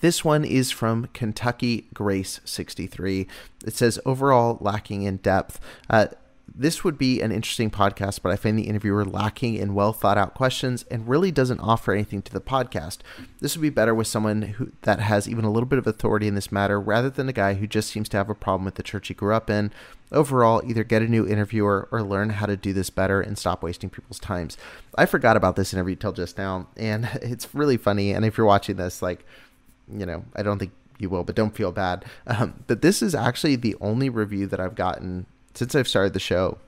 This 0.00 0.24
one 0.24 0.44
is 0.44 0.72
from 0.72 1.08
Kentucky 1.12 1.86
Grace 1.94 2.40
63. 2.44 3.28
It 3.64 3.74
says 3.74 4.00
overall 4.04 4.58
lacking 4.60 5.02
in 5.02 5.18
depth. 5.18 5.60
Uh, 5.88 6.08
this 6.54 6.84
would 6.84 6.98
be 6.98 7.20
an 7.20 7.32
interesting 7.32 7.70
podcast, 7.70 8.20
but 8.22 8.30
I 8.30 8.36
find 8.36 8.58
the 8.58 8.68
interviewer 8.68 9.04
lacking 9.04 9.54
in 9.54 9.74
well 9.74 9.92
thought 9.92 10.18
out 10.18 10.34
questions 10.34 10.84
and 10.90 11.08
really 11.08 11.30
doesn't 11.30 11.60
offer 11.60 11.92
anything 11.92 12.20
to 12.22 12.32
the 12.32 12.40
podcast. 12.40 12.98
This 13.40 13.56
would 13.56 13.62
be 13.62 13.70
better 13.70 13.94
with 13.94 14.06
someone 14.06 14.42
who 14.42 14.72
that 14.82 15.00
has 15.00 15.28
even 15.28 15.44
a 15.44 15.50
little 15.50 15.66
bit 15.66 15.78
of 15.78 15.86
authority 15.86 16.28
in 16.28 16.34
this 16.34 16.52
matter 16.52 16.78
rather 16.78 17.08
than 17.08 17.28
a 17.28 17.32
guy 17.32 17.54
who 17.54 17.66
just 17.66 17.90
seems 17.90 18.08
to 18.10 18.16
have 18.18 18.28
a 18.28 18.34
problem 18.34 18.64
with 18.64 18.74
the 18.74 18.82
church 18.82 19.08
he 19.08 19.14
grew 19.14 19.34
up 19.34 19.48
in. 19.48 19.72
Overall, 20.10 20.62
either 20.66 20.84
get 20.84 21.00
a 21.00 21.08
new 21.08 21.26
interviewer 21.26 21.88
or 21.90 22.02
learn 22.02 22.30
how 22.30 22.44
to 22.44 22.56
do 22.56 22.74
this 22.74 22.90
better 22.90 23.22
and 23.22 23.38
stop 23.38 23.62
wasting 23.62 23.88
people's 23.88 24.18
times. 24.18 24.58
I 24.96 25.06
forgot 25.06 25.38
about 25.38 25.56
this 25.56 25.72
interview 25.72 25.96
till 25.96 26.12
just 26.12 26.36
now, 26.36 26.66
and 26.76 27.08
it's 27.22 27.54
really 27.54 27.78
funny. 27.78 28.12
And 28.12 28.24
if 28.24 28.36
you're 28.36 28.46
watching 28.46 28.76
this, 28.76 29.00
like, 29.00 29.24
you 29.90 30.04
know, 30.04 30.24
I 30.36 30.42
don't 30.42 30.58
think 30.58 30.72
you 30.98 31.08
will, 31.08 31.24
but 31.24 31.34
don't 31.34 31.56
feel 31.56 31.72
bad. 31.72 32.04
Um, 32.26 32.62
but 32.66 32.82
this 32.82 33.00
is 33.00 33.14
actually 33.14 33.56
the 33.56 33.74
only 33.80 34.10
review 34.10 34.46
that 34.48 34.60
I've 34.60 34.74
gotten 34.74 35.26
since 35.54 35.74
I've 35.74 35.88
started 35.88 36.12
the 36.12 36.20
show 36.20 36.58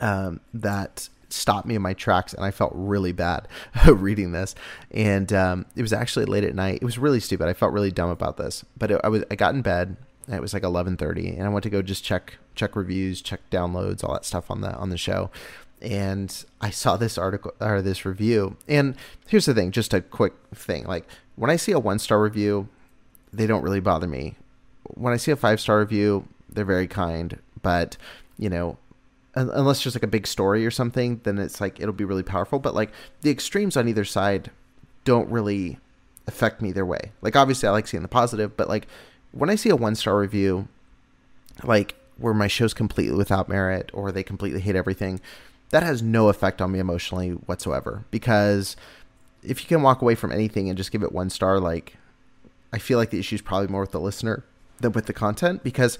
um, 0.00 0.40
that 0.52 1.08
stopped 1.32 1.66
me 1.66 1.74
in 1.74 1.82
my 1.82 1.94
tracks 1.94 2.34
and 2.34 2.44
I 2.44 2.50
felt 2.50 2.72
really 2.74 3.12
bad 3.12 3.48
reading 3.86 4.32
this. 4.32 4.54
And 4.90 5.32
um, 5.32 5.66
it 5.74 5.82
was 5.82 5.92
actually 5.92 6.26
late 6.26 6.44
at 6.44 6.54
night. 6.54 6.78
It 6.82 6.84
was 6.84 6.98
really 6.98 7.20
stupid. 7.20 7.48
I 7.48 7.54
felt 7.54 7.72
really 7.72 7.90
dumb 7.90 8.10
about 8.10 8.36
this. 8.36 8.64
But 8.76 8.90
it, 8.90 9.00
I 9.02 9.08
was 9.08 9.24
I 9.30 9.36
got 9.36 9.54
in 9.54 9.62
bed 9.62 9.96
and 10.26 10.36
it 10.36 10.42
was 10.42 10.54
like 10.54 10.62
11:30 10.62 11.36
and 11.36 11.44
I 11.44 11.48
went 11.48 11.62
to 11.64 11.70
go 11.70 11.82
just 11.82 12.04
check 12.04 12.38
check 12.54 12.76
reviews, 12.76 13.22
check 13.22 13.40
downloads, 13.50 14.04
all 14.04 14.12
that 14.12 14.24
stuff 14.24 14.50
on 14.50 14.60
the 14.60 14.74
on 14.74 14.90
the 14.90 14.98
show. 14.98 15.30
And 15.80 16.44
I 16.60 16.70
saw 16.70 16.96
this 16.96 17.18
article 17.18 17.54
or 17.60 17.82
this 17.82 18.04
review. 18.04 18.56
And 18.68 18.94
here's 19.26 19.46
the 19.46 19.54
thing, 19.54 19.72
just 19.72 19.92
a 19.92 20.00
quick 20.00 20.34
thing. 20.54 20.84
Like 20.84 21.08
when 21.34 21.50
I 21.50 21.56
see 21.56 21.72
a 21.72 21.78
one-star 21.80 22.22
review, 22.22 22.68
they 23.32 23.48
don't 23.48 23.62
really 23.62 23.80
bother 23.80 24.06
me. 24.06 24.36
When 24.84 25.12
I 25.12 25.16
see 25.16 25.32
a 25.32 25.36
five-star 25.36 25.80
review, 25.80 26.28
they're 26.48 26.64
very 26.64 26.86
kind 26.86 27.38
but 27.62 27.96
you 28.38 28.48
know 28.48 28.76
unless 29.34 29.82
there's 29.82 29.94
like 29.94 30.02
a 30.02 30.08
big 30.08 30.26
story 30.26 30.66
or 30.66 30.70
something 30.70 31.18
then 31.24 31.38
it's 31.38 31.58
like 31.60 31.80
it'll 31.80 31.92
be 31.92 32.04
really 32.04 32.22
powerful. 32.22 32.58
But 32.58 32.74
like 32.74 32.92
the 33.22 33.30
extremes 33.30 33.76
on 33.76 33.88
either 33.88 34.04
side 34.04 34.50
don't 35.04 35.30
really 35.30 35.78
affect 36.26 36.60
me 36.60 36.70
their 36.70 36.86
way. 36.86 37.12
Like 37.22 37.36
obviously 37.36 37.68
i 37.68 37.72
like 37.72 37.86
seeing 37.86 38.02
the 38.02 38.08
positive 38.08 38.56
but 38.56 38.68
like 38.68 38.86
when 39.32 39.48
i 39.48 39.54
see 39.54 39.70
a 39.70 39.76
one 39.76 39.94
star 39.94 40.18
review 40.18 40.68
like 41.64 41.94
where 42.18 42.34
my 42.34 42.46
show's 42.46 42.74
completely 42.74 43.16
without 43.16 43.48
merit 43.48 43.90
or 43.94 44.12
they 44.12 44.22
completely 44.22 44.60
hate 44.60 44.76
everything 44.76 45.20
that 45.72 45.82
has 45.82 46.02
no 46.02 46.28
effect 46.28 46.60
on 46.60 46.70
me 46.70 46.78
emotionally 46.78 47.30
whatsoever. 47.30 48.04
Because 48.10 48.76
if 49.42 49.62
you 49.62 49.66
can 49.66 49.82
walk 49.82 50.00
away 50.02 50.14
from 50.14 50.30
anything 50.30 50.68
and 50.68 50.76
just 50.76 50.92
give 50.92 51.02
it 51.02 51.10
one 51.10 51.28
star 51.28 51.58
like 51.58 51.96
i 52.72 52.78
feel 52.78 52.96
like 52.96 53.10
the 53.10 53.18
issue 53.18 53.34
is 53.34 53.42
probably 53.42 53.66
more 53.66 53.80
with 53.80 53.90
the 53.90 53.98
listener 53.98 54.44
than 54.78 54.92
with 54.92 55.06
the 55.06 55.12
content. 55.12 55.64
Because 55.64 55.98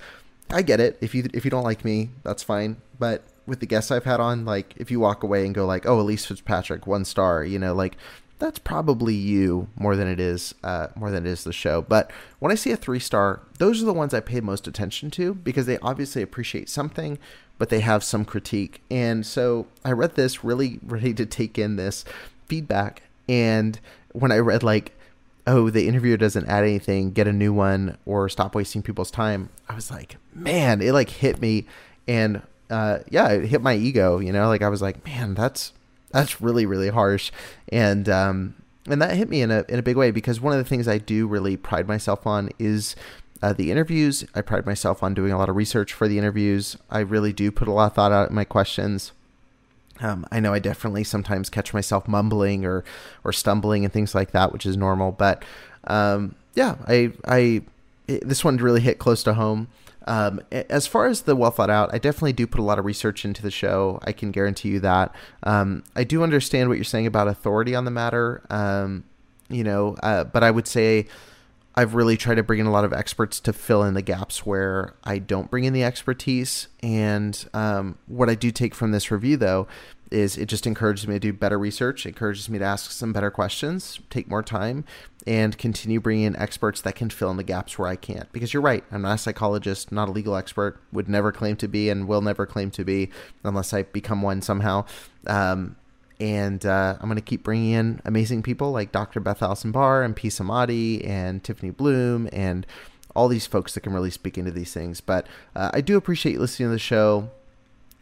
I 0.50 0.62
get 0.62 0.80
it. 0.80 0.98
If 1.00 1.14
you 1.14 1.28
if 1.32 1.44
you 1.44 1.50
don't 1.50 1.64
like 1.64 1.84
me, 1.84 2.10
that's 2.22 2.42
fine. 2.42 2.76
But 2.98 3.22
with 3.46 3.60
the 3.60 3.66
guests 3.66 3.90
I've 3.90 4.04
had 4.04 4.20
on, 4.20 4.44
like 4.44 4.74
if 4.76 4.90
you 4.90 5.00
walk 5.00 5.22
away 5.22 5.44
and 5.46 5.54
go 5.54 5.66
like, 5.66 5.86
"Oh, 5.86 5.98
Elyse 5.98 6.26
Fitzpatrick, 6.26 6.86
one 6.86 7.04
star," 7.04 7.44
you 7.44 7.58
know, 7.58 7.74
like 7.74 7.96
that's 8.42 8.58
probably 8.58 9.14
you 9.14 9.68
more 9.76 9.94
than 9.94 10.08
it 10.08 10.18
is 10.18 10.52
uh, 10.64 10.88
more 10.96 11.10
than 11.10 11.24
it 11.24 11.30
is 11.30 11.44
the 11.44 11.52
show. 11.52 11.80
But 11.80 12.10
when 12.40 12.50
I 12.50 12.56
see 12.56 12.72
a 12.72 12.76
three 12.76 12.98
star, 12.98 13.40
those 13.58 13.80
are 13.80 13.86
the 13.86 13.92
ones 13.92 14.12
I 14.12 14.20
pay 14.20 14.40
most 14.40 14.66
attention 14.66 15.10
to 15.12 15.34
because 15.34 15.66
they 15.66 15.78
obviously 15.78 16.22
appreciate 16.22 16.68
something, 16.68 17.18
but 17.56 17.68
they 17.68 17.80
have 17.80 18.02
some 18.02 18.24
critique. 18.24 18.82
And 18.90 19.24
so 19.24 19.68
I 19.84 19.92
read 19.92 20.16
this 20.16 20.42
really 20.42 20.80
ready 20.82 21.14
to 21.14 21.24
take 21.24 21.56
in 21.56 21.76
this 21.76 22.04
feedback. 22.48 23.02
And 23.28 23.78
when 24.10 24.32
I 24.32 24.38
read 24.38 24.64
like 24.64 24.92
oh, 25.46 25.70
the 25.70 25.88
interviewer 25.88 26.16
doesn't 26.16 26.48
add 26.48 26.64
anything, 26.64 27.12
get 27.12 27.26
a 27.26 27.32
new 27.32 27.52
one, 27.52 27.98
or 28.06 28.28
stop 28.28 28.54
wasting 28.54 28.82
people's 28.82 29.10
time. 29.10 29.48
I 29.68 29.74
was 29.74 29.90
like, 29.90 30.16
man, 30.34 30.80
it 30.80 30.92
like 30.92 31.10
hit 31.10 31.40
me, 31.40 31.66
and 32.06 32.42
uh, 32.70 33.00
yeah, 33.10 33.28
it 33.28 33.46
hit 33.46 33.62
my 33.62 33.74
ego. 33.74 34.18
You 34.18 34.32
know, 34.32 34.48
like 34.48 34.62
I 34.62 34.68
was 34.68 34.82
like, 34.82 35.04
man, 35.04 35.34
that's 35.34 35.72
that's 36.10 36.40
really 36.40 36.66
really 36.66 36.88
harsh, 36.88 37.32
and 37.70 38.08
um, 38.08 38.54
and 38.86 39.00
that 39.02 39.16
hit 39.16 39.28
me 39.28 39.42
in 39.42 39.50
a 39.50 39.64
in 39.68 39.78
a 39.78 39.82
big 39.82 39.96
way 39.96 40.10
because 40.10 40.40
one 40.40 40.52
of 40.52 40.58
the 40.58 40.68
things 40.68 40.86
I 40.86 40.98
do 40.98 41.26
really 41.26 41.56
pride 41.56 41.88
myself 41.88 42.26
on 42.26 42.50
is. 42.58 42.96
Uh, 43.44 43.52
the 43.52 43.72
interviews, 43.72 44.24
I 44.36 44.40
pride 44.40 44.66
myself 44.66 45.02
on 45.02 45.14
doing 45.14 45.32
a 45.32 45.36
lot 45.36 45.48
of 45.48 45.56
research 45.56 45.92
for 45.92 46.06
the 46.06 46.16
interviews. 46.16 46.76
I 46.88 47.00
really 47.00 47.32
do 47.32 47.50
put 47.50 47.66
a 47.66 47.72
lot 47.72 47.86
of 47.86 47.94
thought 47.96 48.12
out 48.12 48.28
in 48.28 48.36
my 48.36 48.44
questions. 48.44 49.10
Um, 50.00 50.26
I 50.32 50.40
know 50.40 50.52
I 50.52 50.58
definitely 50.58 51.04
sometimes 51.04 51.48
catch 51.48 51.72
myself 51.72 52.08
mumbling 52.08 52.64
or 52.64 52.84
or 53.24 53.32
stumbling 53.32 53.84
and 53.84 53.92
things 53.92 54.14
like 54.14 54.32
that, 54.32 54.52
which 54.52 54.66
is 54.66 54.76
normal. 54.76 55.12
But 55.12 55.44
um, 55.84 56.34
yeah, 56.54 56.76
I 56.86 57.12
I 57.26 57.62
it, 58.08 58.28
this 58.28 58.44
one 58.44 58.56
really 58.56 58.80
hit 58.80 58.98
close 58.98 59.22
to 59.24 59.34
home. 59.34 59.68
Um, 60.06 60.40
as 60.50 60.86
far 60.86 61.06
as 61.06 61.22
the 61.22 61.36
well 61.36 61.52
thought 61.52 61.70
out, 61.70 61.94
I 61.94 61.98
definitely 61.98 62.32
do 62.32 62.46
put 62.46 62.60
a 62.60 62.64
lot 62.64 62.78
of 62.78 62.84
research 62.84 63.24
into 63.24 63.42
the 63.42 63.50
show. 63.50 64.00
I 64.02 64.12
can 64.12 64.32
guarantee 64.32 64.70
you 64.70 64.80
that. 64.80 65.14
Um, 65.44 65.84
I 65.94 66.04
do 66.04 66.22
understand 66.22 66.68
what 66.68 66.76
you're 66.76 66.84
saying 66.84 67.06
about 67.06 67.28
authority 67.28 67.74
on 67.74 67.84
the 67.84 67.90
matter. 67.90 68.42
Um, 68.50 69.04
you 69.48 69.62
know, 69.62 69.96
uh, 70.02 70.24
but 70.24 70.42
I 70.42 70.50
would 70.50 70.66
say 70.66 71.06
I've 71.74 71.94
really 71.94 72.16
tried 72.16 72.34
to 72.34 72.42
bring 72.42 72.60
in 72.60 72.66
a 72.66 72.70
lot 72.70 72.84
of 72.84 72.92
experts 72.92 73.40
to 73.40 73.52
fill 73.52 73.82
in 73.82 73.94
the 73.94 74.02
gaps 74.02 74.44
where 74.44 74.94
I 75.04 75.18
don't 75.18 75.50
bring 75.50 75.64
in 75.64 75.72
the 75.72 75.84
expertise. 75.84 76.68
And 76.82 77.44
um, 77.54 77.98
what 78.06 78.28
I 78.28 78.34
do 78.34 78.50
take 78.50 78.74
from 78.74 78.92
this 78.92 79.10
review, 79.10 79.36
though, 79.36 79.66
is 80.10 80.36
it 80.36 80.46
just 80.46 80.66
encourages 80.66 81.08
me 81.08 81.14
to 81.14 81.18
do 81.18 81.32
better 81.32 81.58
research, 81.58 82.04
encourages 82.04 82.48
me 82.50 82.58
to 82.58 82.64
ask 82.64 82.90
some 82.90 83.12
better 83.12 83.30
questions, 83.30 83.98
take 84.10 84.28
more 84.28 84.42
time, 84.42 84.84
and 85.26 85.56
continue 85.56 86.00
bringing 86.00 86.24
in 86.24 86.36
experts 86.36 86.82
that 86.82 86.94
can 86.94 87.08
fill 87.08 87.30
in 87.30 87.38
the 87.38 87.42
gaps 87.42 87.78
where 87.78 87.88
I 87.88 87.96
can't. 87.96 88.30
Because 88.32 88.52
you're 88.52 88.62
right, 88.62 88.84
I'm 88.92 89.02
not 89.02 89.14
a 89.14 89.18
psychologist, 89.18 89.90
not 89.90 90.10
a 90.10 90.12
legal 90.12 90.36
expert, 90.36 90.78
would 90.92 91.08
never 91.08 91.32
claim 91.32 91.56
to 91.56 91.68
be, 91.68 91.88
and 91.88 92.06
will 92.06 92.20
never 92.20 92.44
claim 92.44 92.70
to 92.72 92.84
be 92.84 93.08
unless 93.42 93.72
I 93.72 93.84
become 93.84 94.20
one 94.20 94.42
somehow. 94.42 94.84
Um, 95.26 95.76
and 96.22 96.64
uh, 96.64 96.96
I'm 97.00 97.08
going 97.08 97.16
to 97.16 97.20
keep 97.20 97.42
bringing 97.42 97.72
in 97.72 98.00
amazing 98.04 98.44
people 98.44 98.70
like 98.70 98.92
Dr. 98.92 99.18
Beth 99.18 99.42
Allison 99.42 99.72
Barr 99.72 100.04
and 100.04 100.14
P. 100.14 100.28
Samadi 100.28 101.04
and 101.04 101.42
Tiffany 101.42 101.72
Bluhm 101.72 102.28
and 102.32 102.64
all 103.16 103.26
these 103.26 103.48
folks 103.48 103.74
that 103.74 103.80
can 103.80 103.92
really 103.92 104.10
speak 104.10 104.38
into 104.38 104.52
these 104.52 104.72
things. 104.72 105.00
But 105.00 105.26
uh, 105.56 105.72
I 105.74 105.80
do 105.80 105.96
appreciate 105.96 106.34
you 106.34 106.38
listening 106.38 106.68
to 106.68 106.72
the 106.74 106.78
show. 106.78 107.28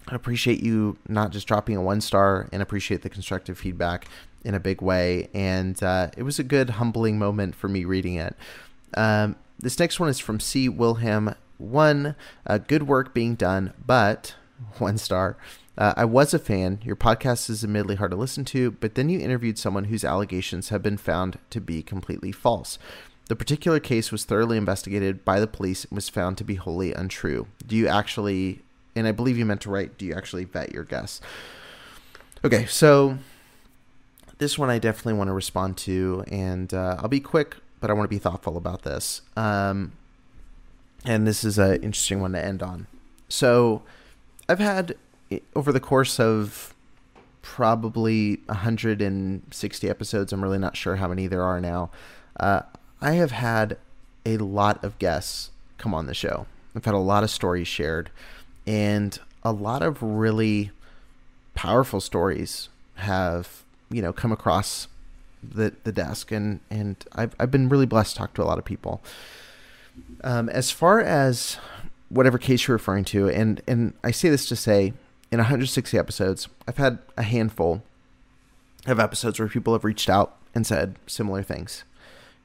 I 0.07 0.15
appreciate 0.15 0.63
you 0.63 0.99
not 1.09 1.31
just 1.31 1.47
dropping 1.47 1.79
a 1.79 1.83
one 1.83 2.03
star 2.03 2.47
and 2.53 2.61
appreciate 2.61 3.01
the 3.01 3.09
constructive 3.09 3.59
feedback 3.59 4.07
in 4.45 4.55
a 4.55 4.61
big 4.61 4.83
way. 4.83 5.31
And 5.33 5.83
uh, 5.83 6.11
it 6.15 6.23
was 6.23 6.39
a 6.39 6.45
good, 6.45 6.71
humbling 6.71 7.19
moment 7.19 7.55
for 7.55 7.69
me 7.69 7.87
reading 7.87 8.17
it. 8.17 8.37
Um, 8.93 9.37
this 9.59 9.79
next 9.79 9.99
one 9.99 10.11
is 10.11 10.19
from 10.19 10.41
C. 10.41 10.69
Wilhelm. 10.69 11.35
One, 11.57 12.17
uh, 12.47 12.59
good 12.59 12.83
work 12.83 13.15
being 13.15 13.35
done, 13.35 13.73
but 13.87 14.35
one 14.79 14.99
star. 14.99 15.39
Uh, 15.81 15.95
I 15.97 16.05
was 16.05 16.35
a 16.35 16.39
fan. 16.39 16.81
Your 16.85 16.95
podcast 16.95 17.49
is 17.49 17.65
admittedly 17.65 17.97
hard 17.97 18.11
to 18.11 18.17
listen 18.17 18.45
to, 18.45 18.73
but 18.73 18.97
then 18.97 19.09
you 19.09 19.19
interviewed 19.19 19.59
someone 19.59 19.85
whose 19.85 20.05
allegations 20.05 20.69
have 20.69 20.83
been 20.83 20.99
found 20.99 21.39
to 21.49 21.59
be 21.59 21.83
completely 21.83 22.33
false. 22.33 22.79
The 23.29 23.37
particular 23.37 23.81
case 23.81 24.13
was 24.13 24.27
thoroughly 24.27 24.59
investigated 24.59 25.25
by 25.25 25.41
the 25.41 25.47
police 25.47 25.85
and 25.87 25.97
was 25.97 26.11
found 26.11 26.37
to 26.37 26.45
be 26.45 26.57
wholly 26.57 26.93
untrue. 26.93 27.47
Do 27.67 27.77
you 27.77 27.89
actually, 27.89 28.61
and 28.95 29.07
I 29.07 29.13
believe 29.13 29.39
you 29.39 29.47
meant 29.47 29.63
to 29.63 29.71
write, 29.71 29.97
do 29.97 30.05
you 30.05 30.13
actually 30.13 30.45
vet 30.45 30.71
your 30.71 30.85
guess? 30.85 31.23
Okay, 32.45 32.67
so 32.67 33.17
this 34.37 34.59
one 34.59 34.69
I 34.69 34.79
definitely 34.79 35.15
want 35.15 35.29
to 35.29 35.35
respond 35.35 35.79
to, 35.79 36.25
and 36.31 36.75
uh, 36.75 36.97
I'll 36.99 37.09
be 37.09 37.21
quick, 37.21 37.57
but 37.81 37.89
I 37.89 37.95
want 37.95 38.05
to 38.05 38.15
be 38.15 38.19
thoughtful 38.19 38.59
about 38.59 38.83
this. 38.83 39.23
Um, 39.35 39.93
and 41.07 41.27
this 41.27 41.43
is 41.43 41.57
an 41.57 41.77
interesting 41.77 42.21
one 42.21 42.33
to 42.33 42.45
end 42.45 42.63
on. 42.63 42.87
So 43.31 43.81
I've 44.47 44.59
had 44.59 44.97
over 45.55 45.73
the 45.73 45.81
course 45.81 46.19
of 46.19 46.75
probably 47.43 48.41
160 48.47 49.89
episodes. 49.89 50.33
I'm 50.33 50.43
really 50.43 50.59
not 50.59 50.77
sure 50.77 50.97
how 50.97 51.09
many 51.09 51.27
there 51.27 51.43
are 51.43 51.61
now. 51.61 51.91
Uh, 52.39 52.63
I 53.01 53.13
have 53.13 53.31
had 53.31 53.77
a 54.27 54.37
lot 54.37 54.83
of 54.85 54.99
guests 54.99 55.51
come 55.79 55.95
on 55.95 56.07
the 56.07 56.15
show. 56.15 56.47
I've 56.75 56.85
had 56.85 56.95
a 56.95 56.99
lot 56.99 57.25
of 57.25 57.31
stories 57.31 57.67
shared, 57.67 58.11
and 58.67 59.19
a 59.43 59.53
lot 59.53 59.83
of 59.83 60.03
really 60.03 60.71
powerful 61.55 62.01
stories 62.01 62.69
have 62.97 63.65
you 63.91 64.01
know 64.01 64.13
come 64.13 64.31
across 64.31 64.87
the 65.43 65.73
the 65.85 65.93
desk, 65.93 66.31
and 66.31 66.61
and 66.71 66.97
I've 67.13 67.35
I've 67.41 67.51
been 67.51 67.69
really 67.69 67.87
blessed 67.87 68.15
to 68.15 68.19
talk 68.19 68.35
to 68.35 68.43
a 68.43 68.45
lot 68.45 68.59
of 68.59 68.65
people. 68.65 69.03
Um, 70.23 70.49
as 70.51 70.71
far 70.71 71.01
as 71.01 71.59
whatever 72.09 72.39
case 72.39 72.69
you're 72.69 72.77
referring 72.77 73.05
to, 73.07 73.29
and 73.29 73.61
and 73.67 73.95
I 74.05 74.11
say 74.11 74.29
this 74.29 74.47
to 74.49 74.57
say, 74.57 74.93
in 75.33 75.39
160 75.39 75.97
episodes, 75.97 76.49
I've 76.67 76.77
had 76.77 76.99
a 77.17 77.23
handful 77.23 77.83
of 78.87 78.99
episodes 78.99 79.39
where 79.39 79.49
people 79.49 79.73
have 79.73 79.85
reached 79.85 80.09
out 80.09 80.37
and 80.55 80.67
said 80.67 80.97
similar 81.07 81.43
things. 81.43 81.85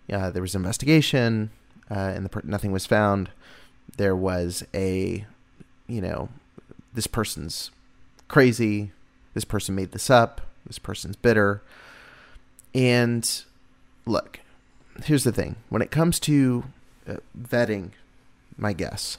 Yeah, 0.07 0.29
there 0.29 0.41
was 0.41 0.53
investigation, 0.53 1.49
uh, 1.89 2.13
and 2.15 2.25
the 2.25 2.41
nothing 2.43 2.71
was 2.71 2.85
found. 2.85 3.31
There 3.97 4.15
was 4.15 4.63
a, 4.73 5.25
you 5.87 6.01
know, 6.01 6.29
this 6.93 7.07
person's 7.07 7.71
crazy. 8.27 8.91
This 9.33 9.45
person 9.45 9.73
made 9.75 9.91
this 9.91 10.09
up. 10.09 10.41
This 10.65 10.79
person's 10.79 11.15
bitter. 11.15 11.61
And 12.73 13.43
look, 14.05 14.41
here's 15.03 15.23
the 15.23 15.31
thing: 15.31 15.55
when 15.69 15.81
it 15.81 15.89
comes 15.89 16.19
to 16.21 16.65
uh, 17.07 17.15
vetting 17.39 17.91
my 18.57 18.73
guess, 18.73 19.17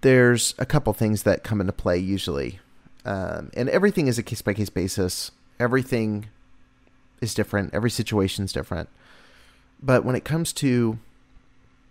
there's 0.00 0.54
a 0.58 0.66
couple 0.66 0.92
things 0.92 1.22
that 1.24 1.44
come 1.44 1.60
into 1.60 1.72
play 1.72 1.98
usually, 1.98 2.60
um, 3.04 3.50
and 3.54 3.68
everything 3.68 4.06
is 4.06 4.18
a 4.18 4.22
case 4.22 4.42
by 4.42 4.54
case 4.54 4.70
basis. 4.70 5.30
Everything 5.58 6.26
is 7.20 7.34
different. 7.34 7.74
Every 7.74 7.90
situation 7.90 8.44
is 8.44 8.52
different. 8.52 8.88
But 9.82 10.04
when 10.04 10.16
it 10.16 10.24
comes 10.24 10.52
to, 10.54 10.98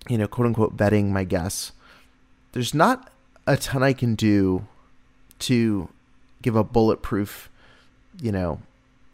you 0.08 0.18
know, 0.18 0.28
quote 0.28 0.48
unquote 0.48 0.75
vetting 0.75 1.10
my 1.10 1.24
guess, 1.24 1.72
there's 2.51 2.74
not 2.74 3.12
a 3.46 3.58
ton 3.58 3.84
I 3.84 3.94
can 3.94 4.16
do 4.16 4.68
to 5.39 5.89
give 6.42 6.56
a 6.56 6.63
bulletproof, 6.63 7.50
you 8.22 8.32
know, 8.32 8.62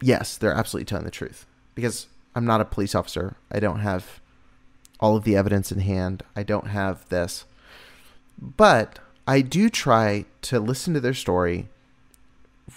yes, 0.00 0.36
they're 0.36 0.52
absolutely 0.52 0.86
telling 0.86 1.04
the 1.04 1.10
truth 1.10 1.46
because 1.74 2.06
I'm 2.34 2.44
not 2.44 2.60
a 2.60 2.64
police 2.64 2.94
officer. 2.94 3.36
I 3.50 3.60
don't 3.60 3.80
have 3.80 4.20
all 5.00 5.16
of 5.16 5.24
the 5.24 5.36
evidence 5.36 5.72
in 5.72 5.80
hand. 5.80 6.22
I 6.34 6.42
don't 6.42 6.68
have 6.68 7.08
this. 7.08 7.44
But 8.38 8.98
I 9.26 9.40
do 9.40 9.68
try 9.70 10.26
to 10.42 10.60
listen 10.60 10.94
to 10.94 11.00
their 11.00 11.14
story, 11.14 11.68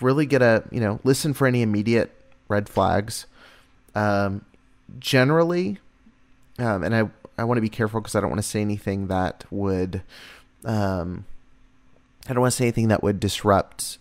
really 0.02 0.26
get 0.26 0.42
a, 0.42 0.64
you 0.72 0.80
know, 0.80 1.00
listen 1.04 1.34
for 1.34 1.48
any 1.48 1.62
immediate 1.62 2.12
red 2.48 2.70
flags. 2.70 3.26
Um, 3.96 4.46
generally, 5.00 5.80
um, 6.58 6.84
and 6.84 6.96
I, 6.96 7.10
I 7.38 7.44
want 7.44 7.58
to 7.58 7.62
be 7.62 7.70
careful 7.70 8.02
because 8.02 8.16
I 8.16 8.22
don't 8.22 8.30
want 8.30 8.42
to 8.42 8.48
say 8.48 8.62
anything 8.62 9.08
that 9.08 9.46
would, 9.52 10.02
um, 10.66 11.26
I 12.28 12.34
don't 12.34 12.42
want 12.42 12.54
to 12.54 12.58
say 12.58 12.66
anything 12.66 12.88
that 12.90 13.04
would 13.04 13.20
disrupt 13.20 13.98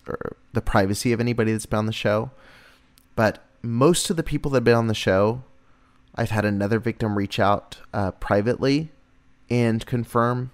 the 0.53 0.61
privacy 0.61 1.13
of 1.13 1.21
anybody 1.21 1.53
that's 1.53 1.67
been 1.67 1.81
on 1.81 1.87
the 1.87 1.93
show. 1.93 2.31
But 3.15 3.45
most 3.63 4.11
of 4.11 4.17
the 4.17 4.23
people 4.23 4.51
that 4.53 4.59
have 4.59 4.65
been 4.65 4.75
on 4.75 4.87
the 4.87 4.95
show, 4.95 5.43
I've 6.15 6.31
had 6.31 6.45
another 6.45 6.79
victim 6.79 7.17
reach 7.17 7.39
out 7.39 7.79
uh, 7.93 8.13
privately 8.13 8.91
and 9.51 9.85
confirm, 9.87 10.51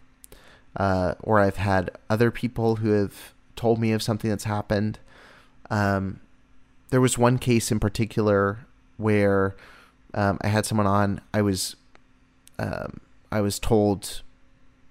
uh, 0.76 1.14
or 1.20 1.40
I've 1.40 1.56
had 1.56 1.90
other 2.10 2.30
people 2.30 2.76
who 2.76 2.90
have 2.90 3.32
told 3.56 3.78
me 3.78 3.92
of 3.92 4.02
something 4.02 4.30
that's 4.30 4.44
happened. 4.44 4.98
Um, 5.70 6.20
there 6.90 7.00
was 7.00 7.16
one 7.18 7.38
case 7.38 7.72
in 7.72 7.80
particular 7.80 8.66
where 8.96 9.56
um, 10.12 10.38
I 10.42 10.48
had 10.48 10.66
someone 10.66 10.86
on. 10.86 11.20
I 11.32 11.42
was 11.42 11.76
um, 12.58 13.00
I 13.32 13.40
was 13.40 13.58
told, 13.58 14.22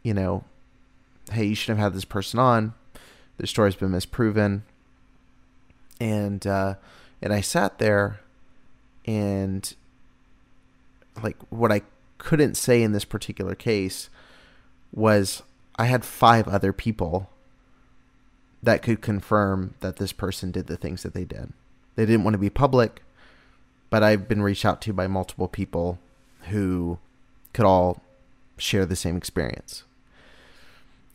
you 0.01 0.13
know, 0.13 0.43
hey, 1.31 1.45
you 1.45 1.55
shouldn't 1.55 1.79
have 1.79 1.91
had 1.91 1.95
this 1.95 2.05
person 2.05 2.39
on. 2.39 2.73
The 3.37 3.47
story's 3.47 3.75
been 3.75 3.91
misproven. 3.91 4.63
And 5.99 6.45
uh, 6.45 6.75
and 7.21 7.31
I 7.31 7.41
sat 7.41 7.79
there 7.79 8.19
and 9.05 9.73
like 11.21 11.37
what 11.49 11.71
I 11.71 11.81
couldn't 12.17 12.55
say 12.55 12.81
in 12.81 12.91
this 12.91 13.05
particular 13.05 13.55
case 13.55 14.09
was 14.91 15.43
I 15.75 15.85
had 15.85 16.05
five 16.05 16.47
other 16.47 16.73
people 16.73 17.29
that 18.61 18.81
could 18.81 19.01
confirm 19.01 19.73
that 19.81 19.97
this 19.97 20.13
person 20.13 20.51
did 20.51 20.67
the 20.67 20.77
things 20.77 21.03
that 21.03 21.13
they 21.13 21.25
did. 21.25 21.51
They 21.95 22.05
didn't 22.05 22.23
want 22.23 22.35
to 22.35 22.39
be 22.39 22.49
public, 22.49 23.03
but 23.89 24.03
I've 24.03 24.27
been 24.27 24.41
reached 24.41 24.65
out 24.65 24.81
to 24.81 24.93
by 24.93 25.07
multiple 25.07 25.47
people 25.47 25.99
who 26.49 26.99
could 27.53 27.65
all 27.65 28.01
share 28.57 28.85
the 28.85 28.95
same 28.95 29.17
experience. 29.17 29.83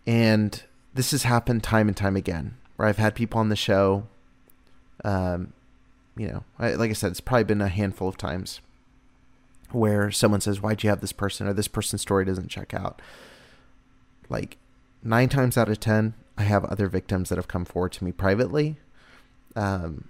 And 0.07 0.63
this 0.95 1.11
has 1.13 1.25
happened 1.25 1.63
time 1.63 1.89
and 1.89 1.97
time 1.97 2.17
again, 2.17 2.57
where 2.77 2.89
I've 2.89 2.99
had 2.99 3.15
people 3.15 3.41
on 3.41 3.49
the 3.49 3.57
show. 3.57 4.05
Um, 5.05 5.53
you 6.17 6.29
know, 6.29 6.45
I, 6.59 6.75
like 6.75 6.91
I 6.91 6.95
said, 6.95 7.11
it's 7.11 7.21
probably 7.21 7.45
been 7.45 7.61
a 7.61 7.69
handful 7.69 8.09
of 8.09 8.17
times 8.17 8.61
where 9.71 10.11
someone 10.11 10.41
says, 10.41 10.61
"Why'd 10.61 10.83
you 10.83 10.91
have 10.91 11.01
this 11.01 11.13
person?" 11.13 11.47
or 11.47 11.53
"This 11.53 11.69
person's 11.69 12.03
story 12.03 12.25
doesn't 12.25 12.49
check 12.49 12.75
out." 12.75 13.01
Like 14.29 14.59
nine 15.03 15.29
times 15.29 15.57
out 15.57 15.69
of 15.69 15.81
ten, 15.81 16.15
I 16.37 16.43
have 16.43 16.65
other 16.65 16.89
victims 16.89 17.29
that 17.29 17.37
have 17.37 17.49
come 17.49 17.65
forward 17.65 17.93
to 17.93 18.05
me 18.05 18.13
privately, 18.13 18.77
um, 19.57 20.09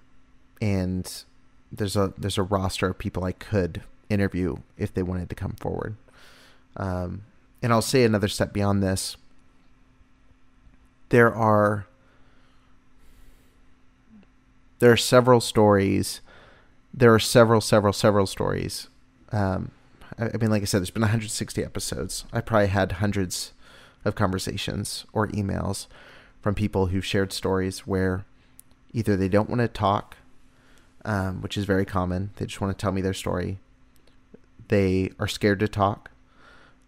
and 0.61 1.25
there's 1.71 1.97
a 1.97 2.13
there's 2.19 2.39
a 2.39 2.43
roster 2.43 2.89
of 2.89 2.99
people 2.99 3.25
I 3.25 3.33
could 3.33 3.83
interview 4.09 4.57
if 4.77 4.93
they 4.93 5.03
wanted 5.03 5.29
to 5.31 5.35
come 5.35 5.55
forward. 5.61 5.97
Um, 6.77 7.23
and 7.63 7.73
I'll 7.73 7.83
say 7.83 8.05
another 8.05 8.29
step 8.29 8.53
beyond 8.53 8.83
this. 8.83 9.17
There 11.09 11.35
are 11.35 11.87
there 14.79 14.93
are 14.93 14.97
several 14.97 15.41
stories. 15.41 16.21
There 16.95 17.13
are 17.13 17.19
several, 17.19 17.61
several, 17.61 17.93
several 17.93 18.27
stories. 18.27 18.89
Um, 19.33 19.73
I, 20.19 20.27
I 20.27 20.37
mean, 20.37 20.51
like 20.51 20.63
I 20.63 20.65
said, 20.67 20.81
there's 20.81 20.91
been 20.91 21.03
160 21.03 21.65
episodes. 21.65 22.25
I 22.33 22.41
probably 22.41 22.69
had 22.69 22.93
hundreds 22.93 23.53
of 24.09 24.15
conversations 24.15 25.07
or 25.13 25.29
emails 25.29 25.87
from 26.41 26.55
people 26.55 26.87
who've 26.87 27.05
shared 27.05 27.33
stories 27.33 27.81
where 27.81 28.25
either 28.93 29.17
they 29.17 29.29
don't 29.29 29.49
want 29.49 29.61
to 29.61 29.69
talk, 29.69 30.17
um, 31.05 31.43
which 31.43 31.57
is 31.57 31.65
very 31.65 31.85
common. 31.85 32.31
They 32.37 32.47
just 32.47 32.61
want 32.61 32.77
to 32.77 32.81
tell 32.81 32.93
me 32.93 33.01
their 33.01 33.15
story. 33.15 33.59
They 34.69 35.11
are 35.19 35.29
scared 35.29 35.61
to 35.61 35.69
talk. 35.69 36.11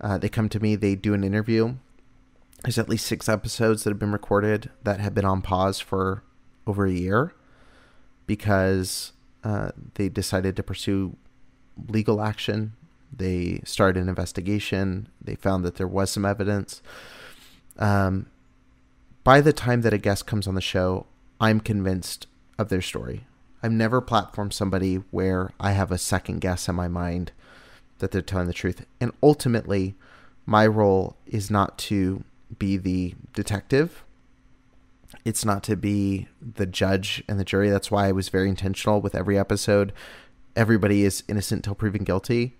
Uh, 0.00 0.18
they 0.18 0.28
come 0.28 0.48
to 0.48 0.60
me, 0.60 0.76
they 0.76 0.94
do 0.94 1.14
an 1.14 1.24
interview. 1.24 1.74
There's 2.64 2.78
at 2.78 2.88
least 2.88 3.06
six 3.06 3.28
episodes 3.28 3.84
that 3.84 3.90
have 3.90 3.98
been 3.98 4.12
recorded 4.12 4.70
that 4.82 5.00
have 5.00 5.14
been 5.14 5.24
on 5.24 5.42
pause 5.42 5.80
for 5.80 6.22
over 6.66 6.86
a 6.86 6.92
year 6.92 7.34
because 8.26 9.12
uh, 9.44 9.70
they 9.94 10.08
decided 10.08 10.56
to 10.56 10.62
pursue 10.62 11.16
legal 11.88 12.20
action. 12.20 12.74
They 13.12 13.60
started 13.64 14.02
an 14.02 14.08
investigation. 14.08 15.08
They 15.20 15.34
found 15.34 15.64
that 15.64 15.76
there 15.76 15.88
was 15.88 16.10
some 16.10 16.24
evidence. 16.24 16.82
Um, 17.78 18.26
by 19.24 19.40
the 19.40 19.52
time 19.52 19.82
that 19.82 19.92
a 19.92 19.98
guest 19.98 20.26
comes 20.26 20.46
on 20.46 20.54
the 20.54 20.60
show, 20.60 21.06
I'm 21.40 21.60
convinced 21.60 22.26
of 22.58 22.68
their 22.68 22.82
story. 22.82 23.26
I've 23.62 23.72
never 23.72 24.00
platformed 24.00 24.52
somebody 24.52 24.96
where 25.10 25.50
I 25.58 25.72
have 25.72 25.90
a 25.90 25.98
second 25.98 26.40
guess 26.40 26.68
in 26.68 26.74
my 26.74 26.88
mind 26.88 27.32
that 27.98 28.10
they're 28.10 28.22
telling 28.22 28.46
the 28.46 28.52
truth. 28.52 28.86
And 29.00 29.12
ultimately, 29.22 29.94
my 30.46 30.66
role 30.66 31.16
is 31.26 31.50
not 31.50 31.78
to 31.78 32.24
be 32.58 32.76
the 32.76 33.14
detective. 33.34 34.04
It's 35.24 35.44
not 35.44 35.62
to 35.64 35.76
be 35.76 36.28
the 36.40 36.66
judge 36.66 37.22
and 37.28 37.38
the 37.38 37.44
jury. 37.44 37.68
That's 37.70 37.90
why 37.90 38.08
I 38.08 38.12
was 38.12 38.28
very 38.28 38.48
intentional 38.48 39.00
with 39.00 39.14
every 39.14 39.38
episode. 39.38 39.92
Everybody 40.56 41.04
is 41.04 41.22
innocent 41.28 41.60
until 41.60 41.74
proven 41.74 42.04
guilty. 42.04 42.56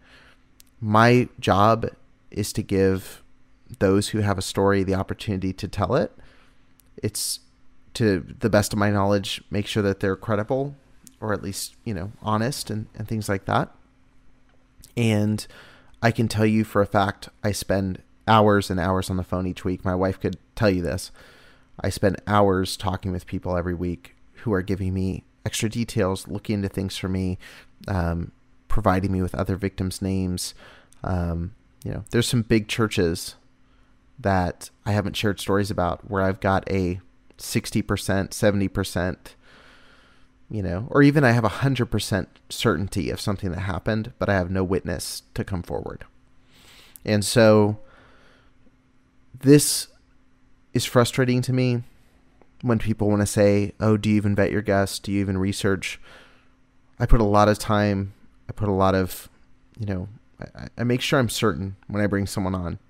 My 0.81 1.29
job 1.39 1.87
is 2.31 2.53
to 2.55 2.63
give 2.63 3.23
those 3.79 4.09
who 4.09 4.21
have 4.21 4.39
a 4.39 4.43
story 4.43 4.83
the 4.83 4.95
opportunity 4.95 5.53
to 5.53 5.69
tell 5.69 5.95
it. 5.95 6.13
It's 6.97 7.41
to 7.95 8.25
the 8.39 8.51
best 8.51 8.73
of 8.73 8.79
my 8.79 8.91
knowledge, 8.91 9.43
make 9.51 9.67
sure 9.67 9.83
that 9.83 10.01
they're 10.01 10.17
credible 10.17 10.77
or 11.21 11.33
at 11.33 11.43
least, 11.43 11.75
you 11.85 11.93
know, 11.93 12.13
honest 12.23 12.71
and, 12.71 12.87
and 12.95 13.07
things 13.07 13.29
like 13.29 13.45
that. 13.45 13.71
And 14.97 15.47
I 16.03 16.11
can 16.11 16.29
tell 16.29 16.47
you 16.47 16.65
for 16.65 16.81
a 16.81 16.87
fact, 16.87 17.29
I 17.45 17.53
spend 17.53 18.03
hours 18.27 18.71
and 18.71 18.81
hours 18.81 19.11
on 19.11 19.17
the 19.17 19.25
phone 19.25 19.47
each 19.47 19.65
week. 19.65 19.85
My 19.85 19.95
wife 19.95 20.19
could 20.19 20.39
tell 20.55 20.71
you 20.71 20.83
this. 20.83 21.11
I 21.81 21.91
spend 21.91 22.21
hours 22.27 22.77
talking 22.77 23.13
with 23.13 23.27
people 23.27 23.57
every 23.57 23.75
week 23.75 24.15
who 24.37 24.53
are 24.53 24.63
giving 24.63 24.95
me 24.95 25.25
extra 25.45 25.69
details, 25.69 26.29
looking 26.29 26.57
into 26.57 26.69
things 26.69 26.97
for 26.97 27.09
me, 27.09 27.39
um, 27.89 28.33
providing 28.81 29.13
me 29.13 29.21
with 29.21 29.35
other 29.35 29.57
victims' 29.57 30.01
names. 30.01 30.55
Um, 31.05 31.55
you 31.85 31.93
know, 31.93 32.05
there's 32.11 32.29
some 32.29 32.43
big 32.43 32.67
churches 32.67 33.35
that 34.19 34.71
I 34.87 34.93
haven't 34.93 35.17
shared 35.17 35.39
stories 35.39 35.71
about 35.71 36.11
where 36.11 36.23
I've 36.23 36.41
got 36.41 36.71
a 36.71 37.01
60%, 37.39 37.85
70% 37.85 39.17
you 40.51 40.63
know, 40.65 40.89
or 40.91 41.01
even 41.01 41.23
I 41.23 41.31
have 41.31 41.45
a 41.45 41.49
100% 41.49 42.27
certainty 42.49 43.11
of 43.11 43.21
something 43.21 43.53
that 43.53 43.61
happened, 43.61 44.13
but 44.19 44.29
I 44.29 44.35
have 44.35 44.51
no 44.51 44.65
witness 44.65 45.23
to 45.35 45.45
come 45.45 45.63
forward. 45.63 46.05
And 47.05 47.25
so 47.25 47.79
this 49.39 49.87
is 50.75 50.85
frustrating 50.85 51.41
to 51.43 51.53
me 51.53 51.85
when 52.63 52.81
people 52.81 53.09
want 53.09 53.23
to 53.23 53.27
say, 53.27 53.73
"Oh, 53.79 53.97
do 53.97 54.11
you 54.11 54.17
even 54.17 54.35
vet 54.35 54.51
your 54.51 54.61
guests? 54.61 54.99
Do 54.99 55.13
you 55.13 55.21
even 55.21 55.39
research?" 55.39 56.01
I 56.99 57.07
put 57.07 57.21
a 57.21 57.25
lot 57.25 57.49
of 57.49 57.59
time. 57.59 58.13
I 58.51 58.53
put 58.53 58.69
a 58.69 58.73
lot 58.73 58.97
of, 58.97 59.29
you 59.79 59.87
know, 59.87 60.09
I, 60.41 60.67
I 60.77 60.83
make 60.83 61.03
sure 61.03 61.21
I'm 61.21 61.29
certain 61.29 61.77
when 61.87 62.03
I 62.03 62.09
bring 62.09 62.27
someone 62.27 62.57
on, 62.57 62.81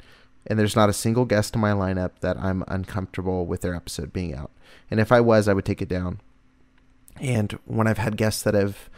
and 0.47 0.59
there's 0.59 0.75
not 0.75 0.89
a 0.89 0.95
single 0.95 1.27
guest 1.27 1.55
in 1.55 1.61
my 1.61 1.73
lineup 1.73 2.13
that 2.21 2.39
I'm 2.39 2.65
uncomfortable 2.67 3.45
with 3.45 3.61
their 3.61 3.75
episode 3.75 4.11
being 4.11 4.35
out. 4.35 4.51
And 4.91 4.99
if 4.99 5.13
I 5.13 5.21
was, 5.21 5.49
I 5.49 5.53
would 5.53 5.67
take 5.67 5.83
it 5.83 5.89
down. 5.89 6.21
And 7.21 7.59
when 7.67 7.87
I've 7.87 7.99
had 7.99 8.17
guests 8.17 8.43
that 8.45 8.55
have, 8.55 8.89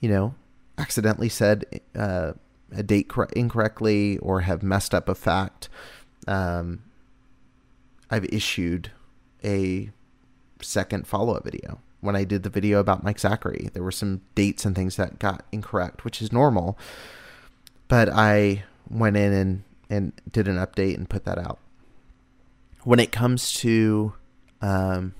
you 0.00 0.08
know, 0.08 0.34
accidentally 0.78 1.28
said 1.28 1.82
uh, 1.94 2.32
a 2.72 2.82
date 2.82 3.08
cor- 3.08 3.28
incorrectly 3.36 4.16
or 4.18 4.40
have 4.40 4.62
messed 4.62 4.94
up 4.94 5.10
a 5.10 5.14
fact, 5.14 5.68
um, 6.26 6.82
I've 8.10 8.24
issued 8.32 8.90
a 9.44 9.90
second 10.62 11.06
follow 11.06 11.34
up 11.34 11.44
video. 11.44 11.82
When 12.06 12.14
I 12.14 12.22
did 12.22 12.44
the 12.44 12.50
video 12.50 12.78
about 12.78 13.02
Mike 13.02 13.18
Zachary, 13.18 13.68
there 13.74 13.82
were 13.82 13.90
some 13.90 14.20
dates 14.36 14.64
and 14.64 14.76
things 14.76 14.94
that 14.94 15.18
got 15.18 15.44
incorrect, 15.50 16.04
which 16.04 16.22
is 16.22 16.32
normal. 16.32 16.78
But 17.88 18.08
I 18.08 18.62
went 18.88 19.16
in 19.16 19.32
and, 19.32 19.64
and 19.90 20.12
did 20.30 20.46
an 20.46 20.56
update 20.56 20.94
and 20.94 21.10
put 21.10 21.24
that 21.24 21.36
out. 21.36 21.58
When 22.84 23.00
it 23.00 23.10
comes 23.10 23.52
to, 23.54 24.14
um, 24.62 25.14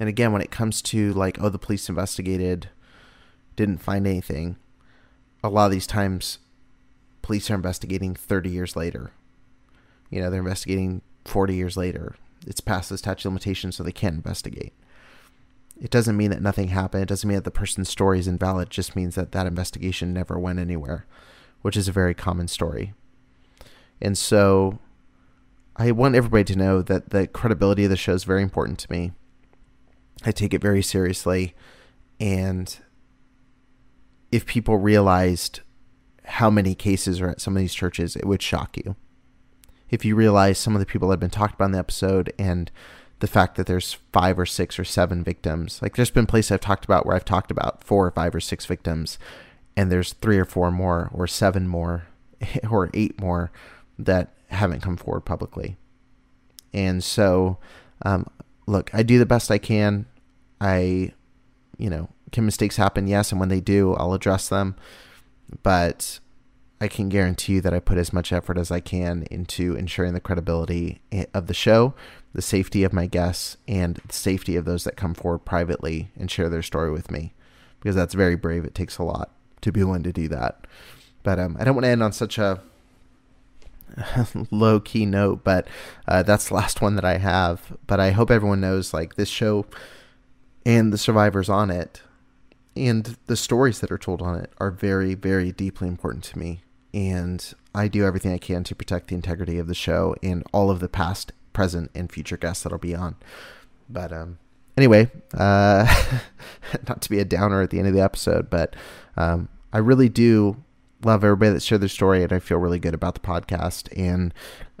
and 0.00 0.08
again, 0.08 0.32
when 0.32 0.42
it 0.42 0.50
comes 0.50 0.82
to 0.82 1.12
like, 1.12 1.40
oh, 1.40 1.48
the 1.48 1.58
police 1.58 1.88
investigated, 1.88 2.68
didn't 3.54 3.78
find 3.78 4.08
anything, 4.08 4.56
a 5.44 5.48
lot 5.48 5.66
of 5.66 5.70
these 5.70 5.86
times 5.86 6.38
police 7.22 7.48
are 7.48 7.54
investigating 7.54 8.16
30 8.16 8.50
years 8.50 8.74
later. 8.74 9.12
You 10.10 10.20
know, 10.20 10.30
they're 10.30 10.40
investigating 10.40 11.02
40 11.26 11.54
years 11.54 11.76
later. 11.76 12.16
It's 12.44 12.60
past 12.60 12.88
the 12.88 12.98
statute 12.98 13.28
of 13.28 13.32
limitations, 13.32 13.76
so 13.76 13.84
they 13.84 13.92
can't 13.92 14.16
investigate. 14.16 14.72
It 15.80 15.90
doesn't 15.90 16.16
mean 16.16 16.30
that 16.30 16.42
nothing 16.42 16.68
happened. 16.68 17.02
It 17.02 17.08
doesn't 17.08 17.26
mean 17.26 17.36
that 17.36 17.44
the 17.44 17.50
person's 17.50 17.88
story 17.88 18.18
is 18.18 18.28
invalid. 18.28 18.68
It 18.68 18.72
just 18.72 18.94
means 18.94 19.14
that 19.14 19.32
that 19.32 19.46
investigation 19.46 20.12
never 20.12 20.38
went 20.38 20.58
anywhere, 20.58 21.06
which 21.62 21.76
is 21.76 21.88
a 21.88 21.92
very 21.92 22.14
common 22.14 22.48
story. 22.48 22.92
And 24.00 24.16
so 24.16 24.78
I 25.76 25.90
want 25.92 26.14
everybody 26.14 26.44
to 26.44 26.58
know 26.58 26.82
that 26.82 27.10
the 27.10 27.26
credibility 27.26 27.84
of 27.84 27.90
the 27.90 27.96
show 27.96 28.12
is 28.12 28.24
very 28.24 28.42
important 28.42 28.78
to 28.80 28.92
me. 28.92 29.12
I 30.22 30.32
take 30.32 30.52
it 30.52 30.60
very 30.60 30.82
seriously. 30.82 31.54
And 32.18 32.76
if 34.30 34.44
people 34.44 34.76
realized 34.76 35.60
how 36.24 36.50
many 36.50 36.74
cases 36.74 37.22
are 37.22 37.30
at 37.30 37.40
some 37.40 37.56
of 37.56 37.60
these 37.60 37.74
churches, 37.74 38.16
it 38.16 38.26
would 38.26 38.42
shock 38.42 38.76
you 38.76 38.96
if 39.90 40.04
you 40.04 40.14
realize 40.14 40.58
some 40.58 40.74
of 40.74 40.80
the 40.80 40.86
people 40.86 41.08
that 41.08 41.14
have 41.14 41.20
been 41.20 41.30
talked 41.30 41.54
about 41.54 41.66
in 41.66 41.72
the 41.72 41.78
episode 41.78 42.32
and 42.38 42.70
the 43.20 43.26
fact 43.26 43.56
that 43.56 43.66
there's 43.66 43.98
five 44.12 44.38
or 44.38 44.46
six 44.46 44.78
or 44.78 44.84
seven 44.84 45.22
victims. 45.22 45.80
Like 45.80 45.96
there's 45.96 46.10
been 46.10 46.26
places 46.26 46.52
I've 46.52 46.60
talked 46.60 46.84
about 46.84 47.06
where 47.06 47.14
I've 47.14 47.24
talked 47.24 47.50
about 47.50 47.84
four 47.84 48.06
or 48.06 48.10
five 48.10 48.34
or 48.34 48.40
six 48.40 48.66
victims, 48.66 49.18
and 49.76 49.92
there's 49.92 50.14
three 50.14 50.38
or 50.38 50.44
four 50.44 50.70
more 50.70 51.10
or 51.12 51.26
seven 51.26 51.68
more 51.68 52.06
or 52.70 52.90
eight 52.94 53.20
more 53.20 53.50
that 53.98 54.32
haven't 54.48 54.80
come 54.80 54.96
forward 54.96 55.20
publicly. 55.20 55.76
And 56.72 57.04
so, 57.04 57.58
um, 58.02 58.26
look, 58.66 58.90
I 58.94 59.02
do 59.02 59.18
the 59.18 59.26
best 59.26 59.50
I 59.50 59.58
can. 59.58 60.06
I, 60.60 61.12
you 61.78 61.90
know, 61.90 62.08
can 62.32 62.44
mistakes 62.44 62.76
happen? 62.76 63.06
Yes, 63.06 63.32
and 63.32 63.40
when 63.40 63.48
they 63.48 63.60
do, 63.60 63.94
I'll 63.94 64.14
address 64.14 64.48
them. 64.48 64.76
But 65.62 66.20
I 66.80 66.88
can 66.88 67.10
guarantee 67.10 67.54
you 67.54 67.60
that 67.60 67.74
I 67.74 67.78
put 67.78 67.98
as 67.98 68.12
much 68.12 68.32
effort 68.32 68.56
as 68.56 68.70
I 68.70 68.80
can 68.80 69.26
into 69.30 69.76
ensuring 69.76 70.14
the 70.14 70.20
credibility 70.20 71.02
of 71.34 71.46
the 71.46 71.54
show, 71.54 71.92
the 72.32 72.40
safety 72.40 72.84
of 72.84 72.92
my 72.94 73.06
guests, 73.06 73.58
and 73.68 73.96
the 73.96 74.14
safety 74.14 74.56
of 74.56 74.64
those 74.64 74.84
that 74.84 74.96
come 74.96 75.12
forward 75.12 75.40
privately 75.40 76.10
and 76.18 76.30
share 76.30 76.48
their 76.48 76.62
story 76.62 76.90
with 76.90 77.10
me. 77.10 77.34
Because 77.78 77.94
that's 77.94 78.14
very 78.14 78.34
brave. 78.34 78.64
It 78.64 78.74
takes 78.74 78.96
a 78.96 79.02
lot 79.02 79.30
to 79.60 79.70
be 79.70 79.84
willing 79.84 80.04
to 80.04 80.12
do 80.12 80.26
that. 80.28 80.66
But 81.22 81.38
um, 81.38 81.56
I 81.60 81.64
don't 81.64 81.74
want 81.74 81.84
to 81.84 81.90
end 81.90 82.02
on 82.02 82.12
such 82.12 82.38
a 82.38 82.62
low 84.50 84.80
key 84.80 85.04
note, 85.04 85.44
but 85.44 85.68
uh, 86.08 86.22
that's 86.22 86.48
the 86.48 86.54
last 86.54 86.80
one 86.80 86.96
that 86.96 87.04
I 87.04 87.18
have. 87.18 87.76
But 87.86 88.00
I 88.00 88.12
hope 88.12 88.30
everyone 88.30 88.62
knows 88.62 88.94
like 88.94 89.16
this 89.16 89.28
show 89.28 89.66
and 90.64 90.94
the 90.94 90.98
survivors 90.98 91.50
on 91.50 91.70
it 91.70 92.02
and 92.74 93.18
the 93.26 93.36
stories 93.36 93.80
that 93.80 93.90
are 93.90 93.98
told 93.98 94.22
on 94.22 94.38
it 94.38 94.50
are 94.58 94.70
very, 94.70 95.14
very 95.14 95.52
deeply 95.52 95.88
important 95.88 96.24
to 96.24 96.38
me 96.38 96.62
and 96.92 97.52
I 97.74 97.88
do 97.88 98.04
everything 98.04 98.32
I 98.32 98.38
can 98.38 98.64
to 98.64 98.74
protect 98.74 99.08
the 99.08 99.14
integrity 99.14 99.58
of 99.58 99.66
the 99.66 99.74
show 99.74 100.14
and 100.22 100.44
all 100.52 100.70
of 100.70 100.80
the 100.80 100.88
past, 100.88 101.32
present, 101.52 101.90
and 101.94 102.10
future 102.10 102.36
guests 102.36 102.62
that'll 102.62 102.78
be 102.78 102.94
on. 102.94 103.16
But 103.88 104.12
um, 104.12 104.38
anyway, 104.76 105.10
uh, 105.34 105.86
not 106.88 107.02
to 107.02 107.10
be 107.10 107.18
a 107.18 107.24
downer 107.24 107.62
at 107.62 107.70
the 107.70 107.78
end 107.78 107.88
of 107.88 107.94
the 107.94 108.02
episode, 108.02 108.50
but 108.50 108.74
um, 109.16 109.48
I 109.72 109.78
really 109.78 110.08
do 110.08 110.62
love 111.04 111.24
everybody 111.24 111.52
that 111.52 111.62
shared 111.62 111.80
their 111.80 111.88
story, 111.88 112.22
and 112.22 112.32
I 112.32 112.38
feel 112.38 112.58
really 112.58 112.78
good 112.78 112.94
about 112.94 113.14
the 113.14 113.20
podcast. 113.20 113.88
And 113.96 114.34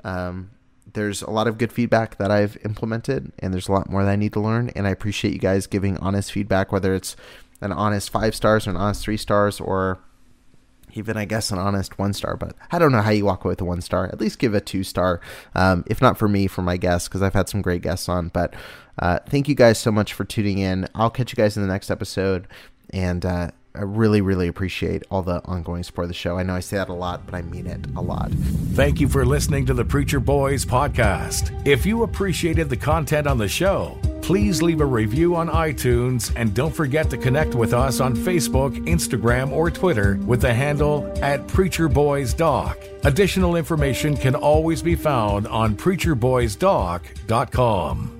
um, 0.04 0.50
there's 0.92 1.22
a 1.22 1.30
lot 1.30 1.46
of 1.46 1.58
good 1.58 1.72
feedback 1.72 2.18
that 2.18 2.30
I've 2.30 2.58
implemented, 2.64 3.32
and 3.38 3.52
there's 3.54 3.68
a 3.68 3.72
lot 3.72 3.90
more 3.90 4.04
that 4.04 4.10
I 4.10 4.16
need 4.16 4.32
to 4.34 4.40
learn. 4.40 4.70
And 4.70 4.86
I 4.86 4.90
appreciate 4.90 5.32
you 5.32 5.40
guys 5.40 5.66
giving 5.66 5.96
honest 5.98 6.32
feedback, 6.32 6.72
whether 6.72 6.94
it's 6.94 7.16
an 7.60 7.72
honest 7.72 8.10
five 8.10 8.34
stars 8.34 8.66
or 8.66 8.70
an 8.70 8.76
honest 8.76 9.02
three 9.02 9.16
stars 9.16 9.60
or 9.60 9.98
even 10.94 11.16
I 11.16 11.24
guess 11.24 11.50
an 11.50 11.58
honest 11.58 11.98
one 11.98 12.12
star, 12.12 12.36
but 12.36 12.54
I 12.70 12.78
don't 12.78 12.92
know 12.92 13.02
how 13.02 13.10
you 13.10 13.24
walk 13.24 13.44
away 13.44 13.52
with 13.52 13.60
a 13.60 13.64
one 13.64 13.80
star. 13.80 14.06
At 14.06 14.20
least 14.20 14.38
give 14.38 14.54
a 14.54 14.60
two 14.60 14.84
star, 14.84 15.20
um, 15.54 15.84
if 15.86 16.00
not 16.00 16.18
for 16.18 16.28
me, 16.28 16.46
for 16.46 16.62
my 16.62 16.76
guests, 16.76 17.08
because 17.08 17.22
I've 17.22 17.34
had 17.34 17.48
some 17.48 17.62
great 17.62 17.82
guests 17.82 18.08
on. 18.08 18.28
But 18.28 18.54
uh, 18.98 19.20
thank 19.26 19.48
you 19.48 19.54
guys 19.54 19.78
so 19.78 19.90
much 19.90 20.12
for 20.12 20.24
tuning 20.24 20.58
in. 20.58 20.88
I'll 20.94 21.10
catch 21.10 21.32
you 21.32 21.36
guys 21.36 21.56
in 21.56 21.62
the 21.62 21.68
next 21.72 21.90
episode, 21.90 22.46
and 22.90 23.24
uh, 23.24 23.50
I 23.74 23.82
really, 23.82 24.20
really 24.20 24.48
appreciate 24.48 25.04
all 25.10 25.22
the 25.22 25.40
ongoing 25.44 25.84
support 25.84 26.06
of 26.06 26.08
the 26.08 26.14
show. 26.14 26.36
I 26.36 26.42
know 26.42 26.54
I 26.54 26.60
say 26.60 26.78
that 26.78 26.88
a 26.88 26.92
lot, 26.92 27.24
but 27.24 27.36
I 27.36 27.42
mean 27.42 27.66
it 27.66 27.86
a 27.96 28.00
lot. 28.00 28.32
Thank 28.72 29.00
you 29.00 29.08
for 29.08 29.24
listening 29.24 29.64
to 29.66 29.74
the 29.74 29.84
Preacher 29.84 30.18
Boys 30.18 30.64
podcast. 30.64 31.52
If 31.66 31.86
you 31.86 32.02
appreciated 32.02 32.68
the 32.68 32.76
content 32.76 33.28
on 33.28 33.38
the 33.38 33.48
show, 33.48 33.96
please 34.22 34.60
leave 34.60 34.80
a 34.80 34.86
review 34.86 35.36
on 35.36 35.48
iTunes 35.48 36.32
and 36.34 36.52
don't 36.52 36.74
forget 36.74 37.08
to 37.10 37.16
connect 37.16 37.54
with 37.54 37.72
us 37.72 38.00
on 38.00 38.16
Facebook, 38.16 38.76
Instagram, 38.86 39.52
or 39.52 39.70
Twitter 39.70 40.18
with 40.26 40.40
the 40.40 40.52
handle 40.52 41.08
at 41.22 41.46
Preacher 41.46 41.88
Boys 41.88 42.34
Doc. 42.34 42.76
Additional 43.04 43.54
information 43.54 44.16
can 44.16 44.34
always 44.34 44.82
be 44.82 44.96
found 44.96 45.46
on 45.46 45.76
preacherboysdoc.com. 45.76 48.19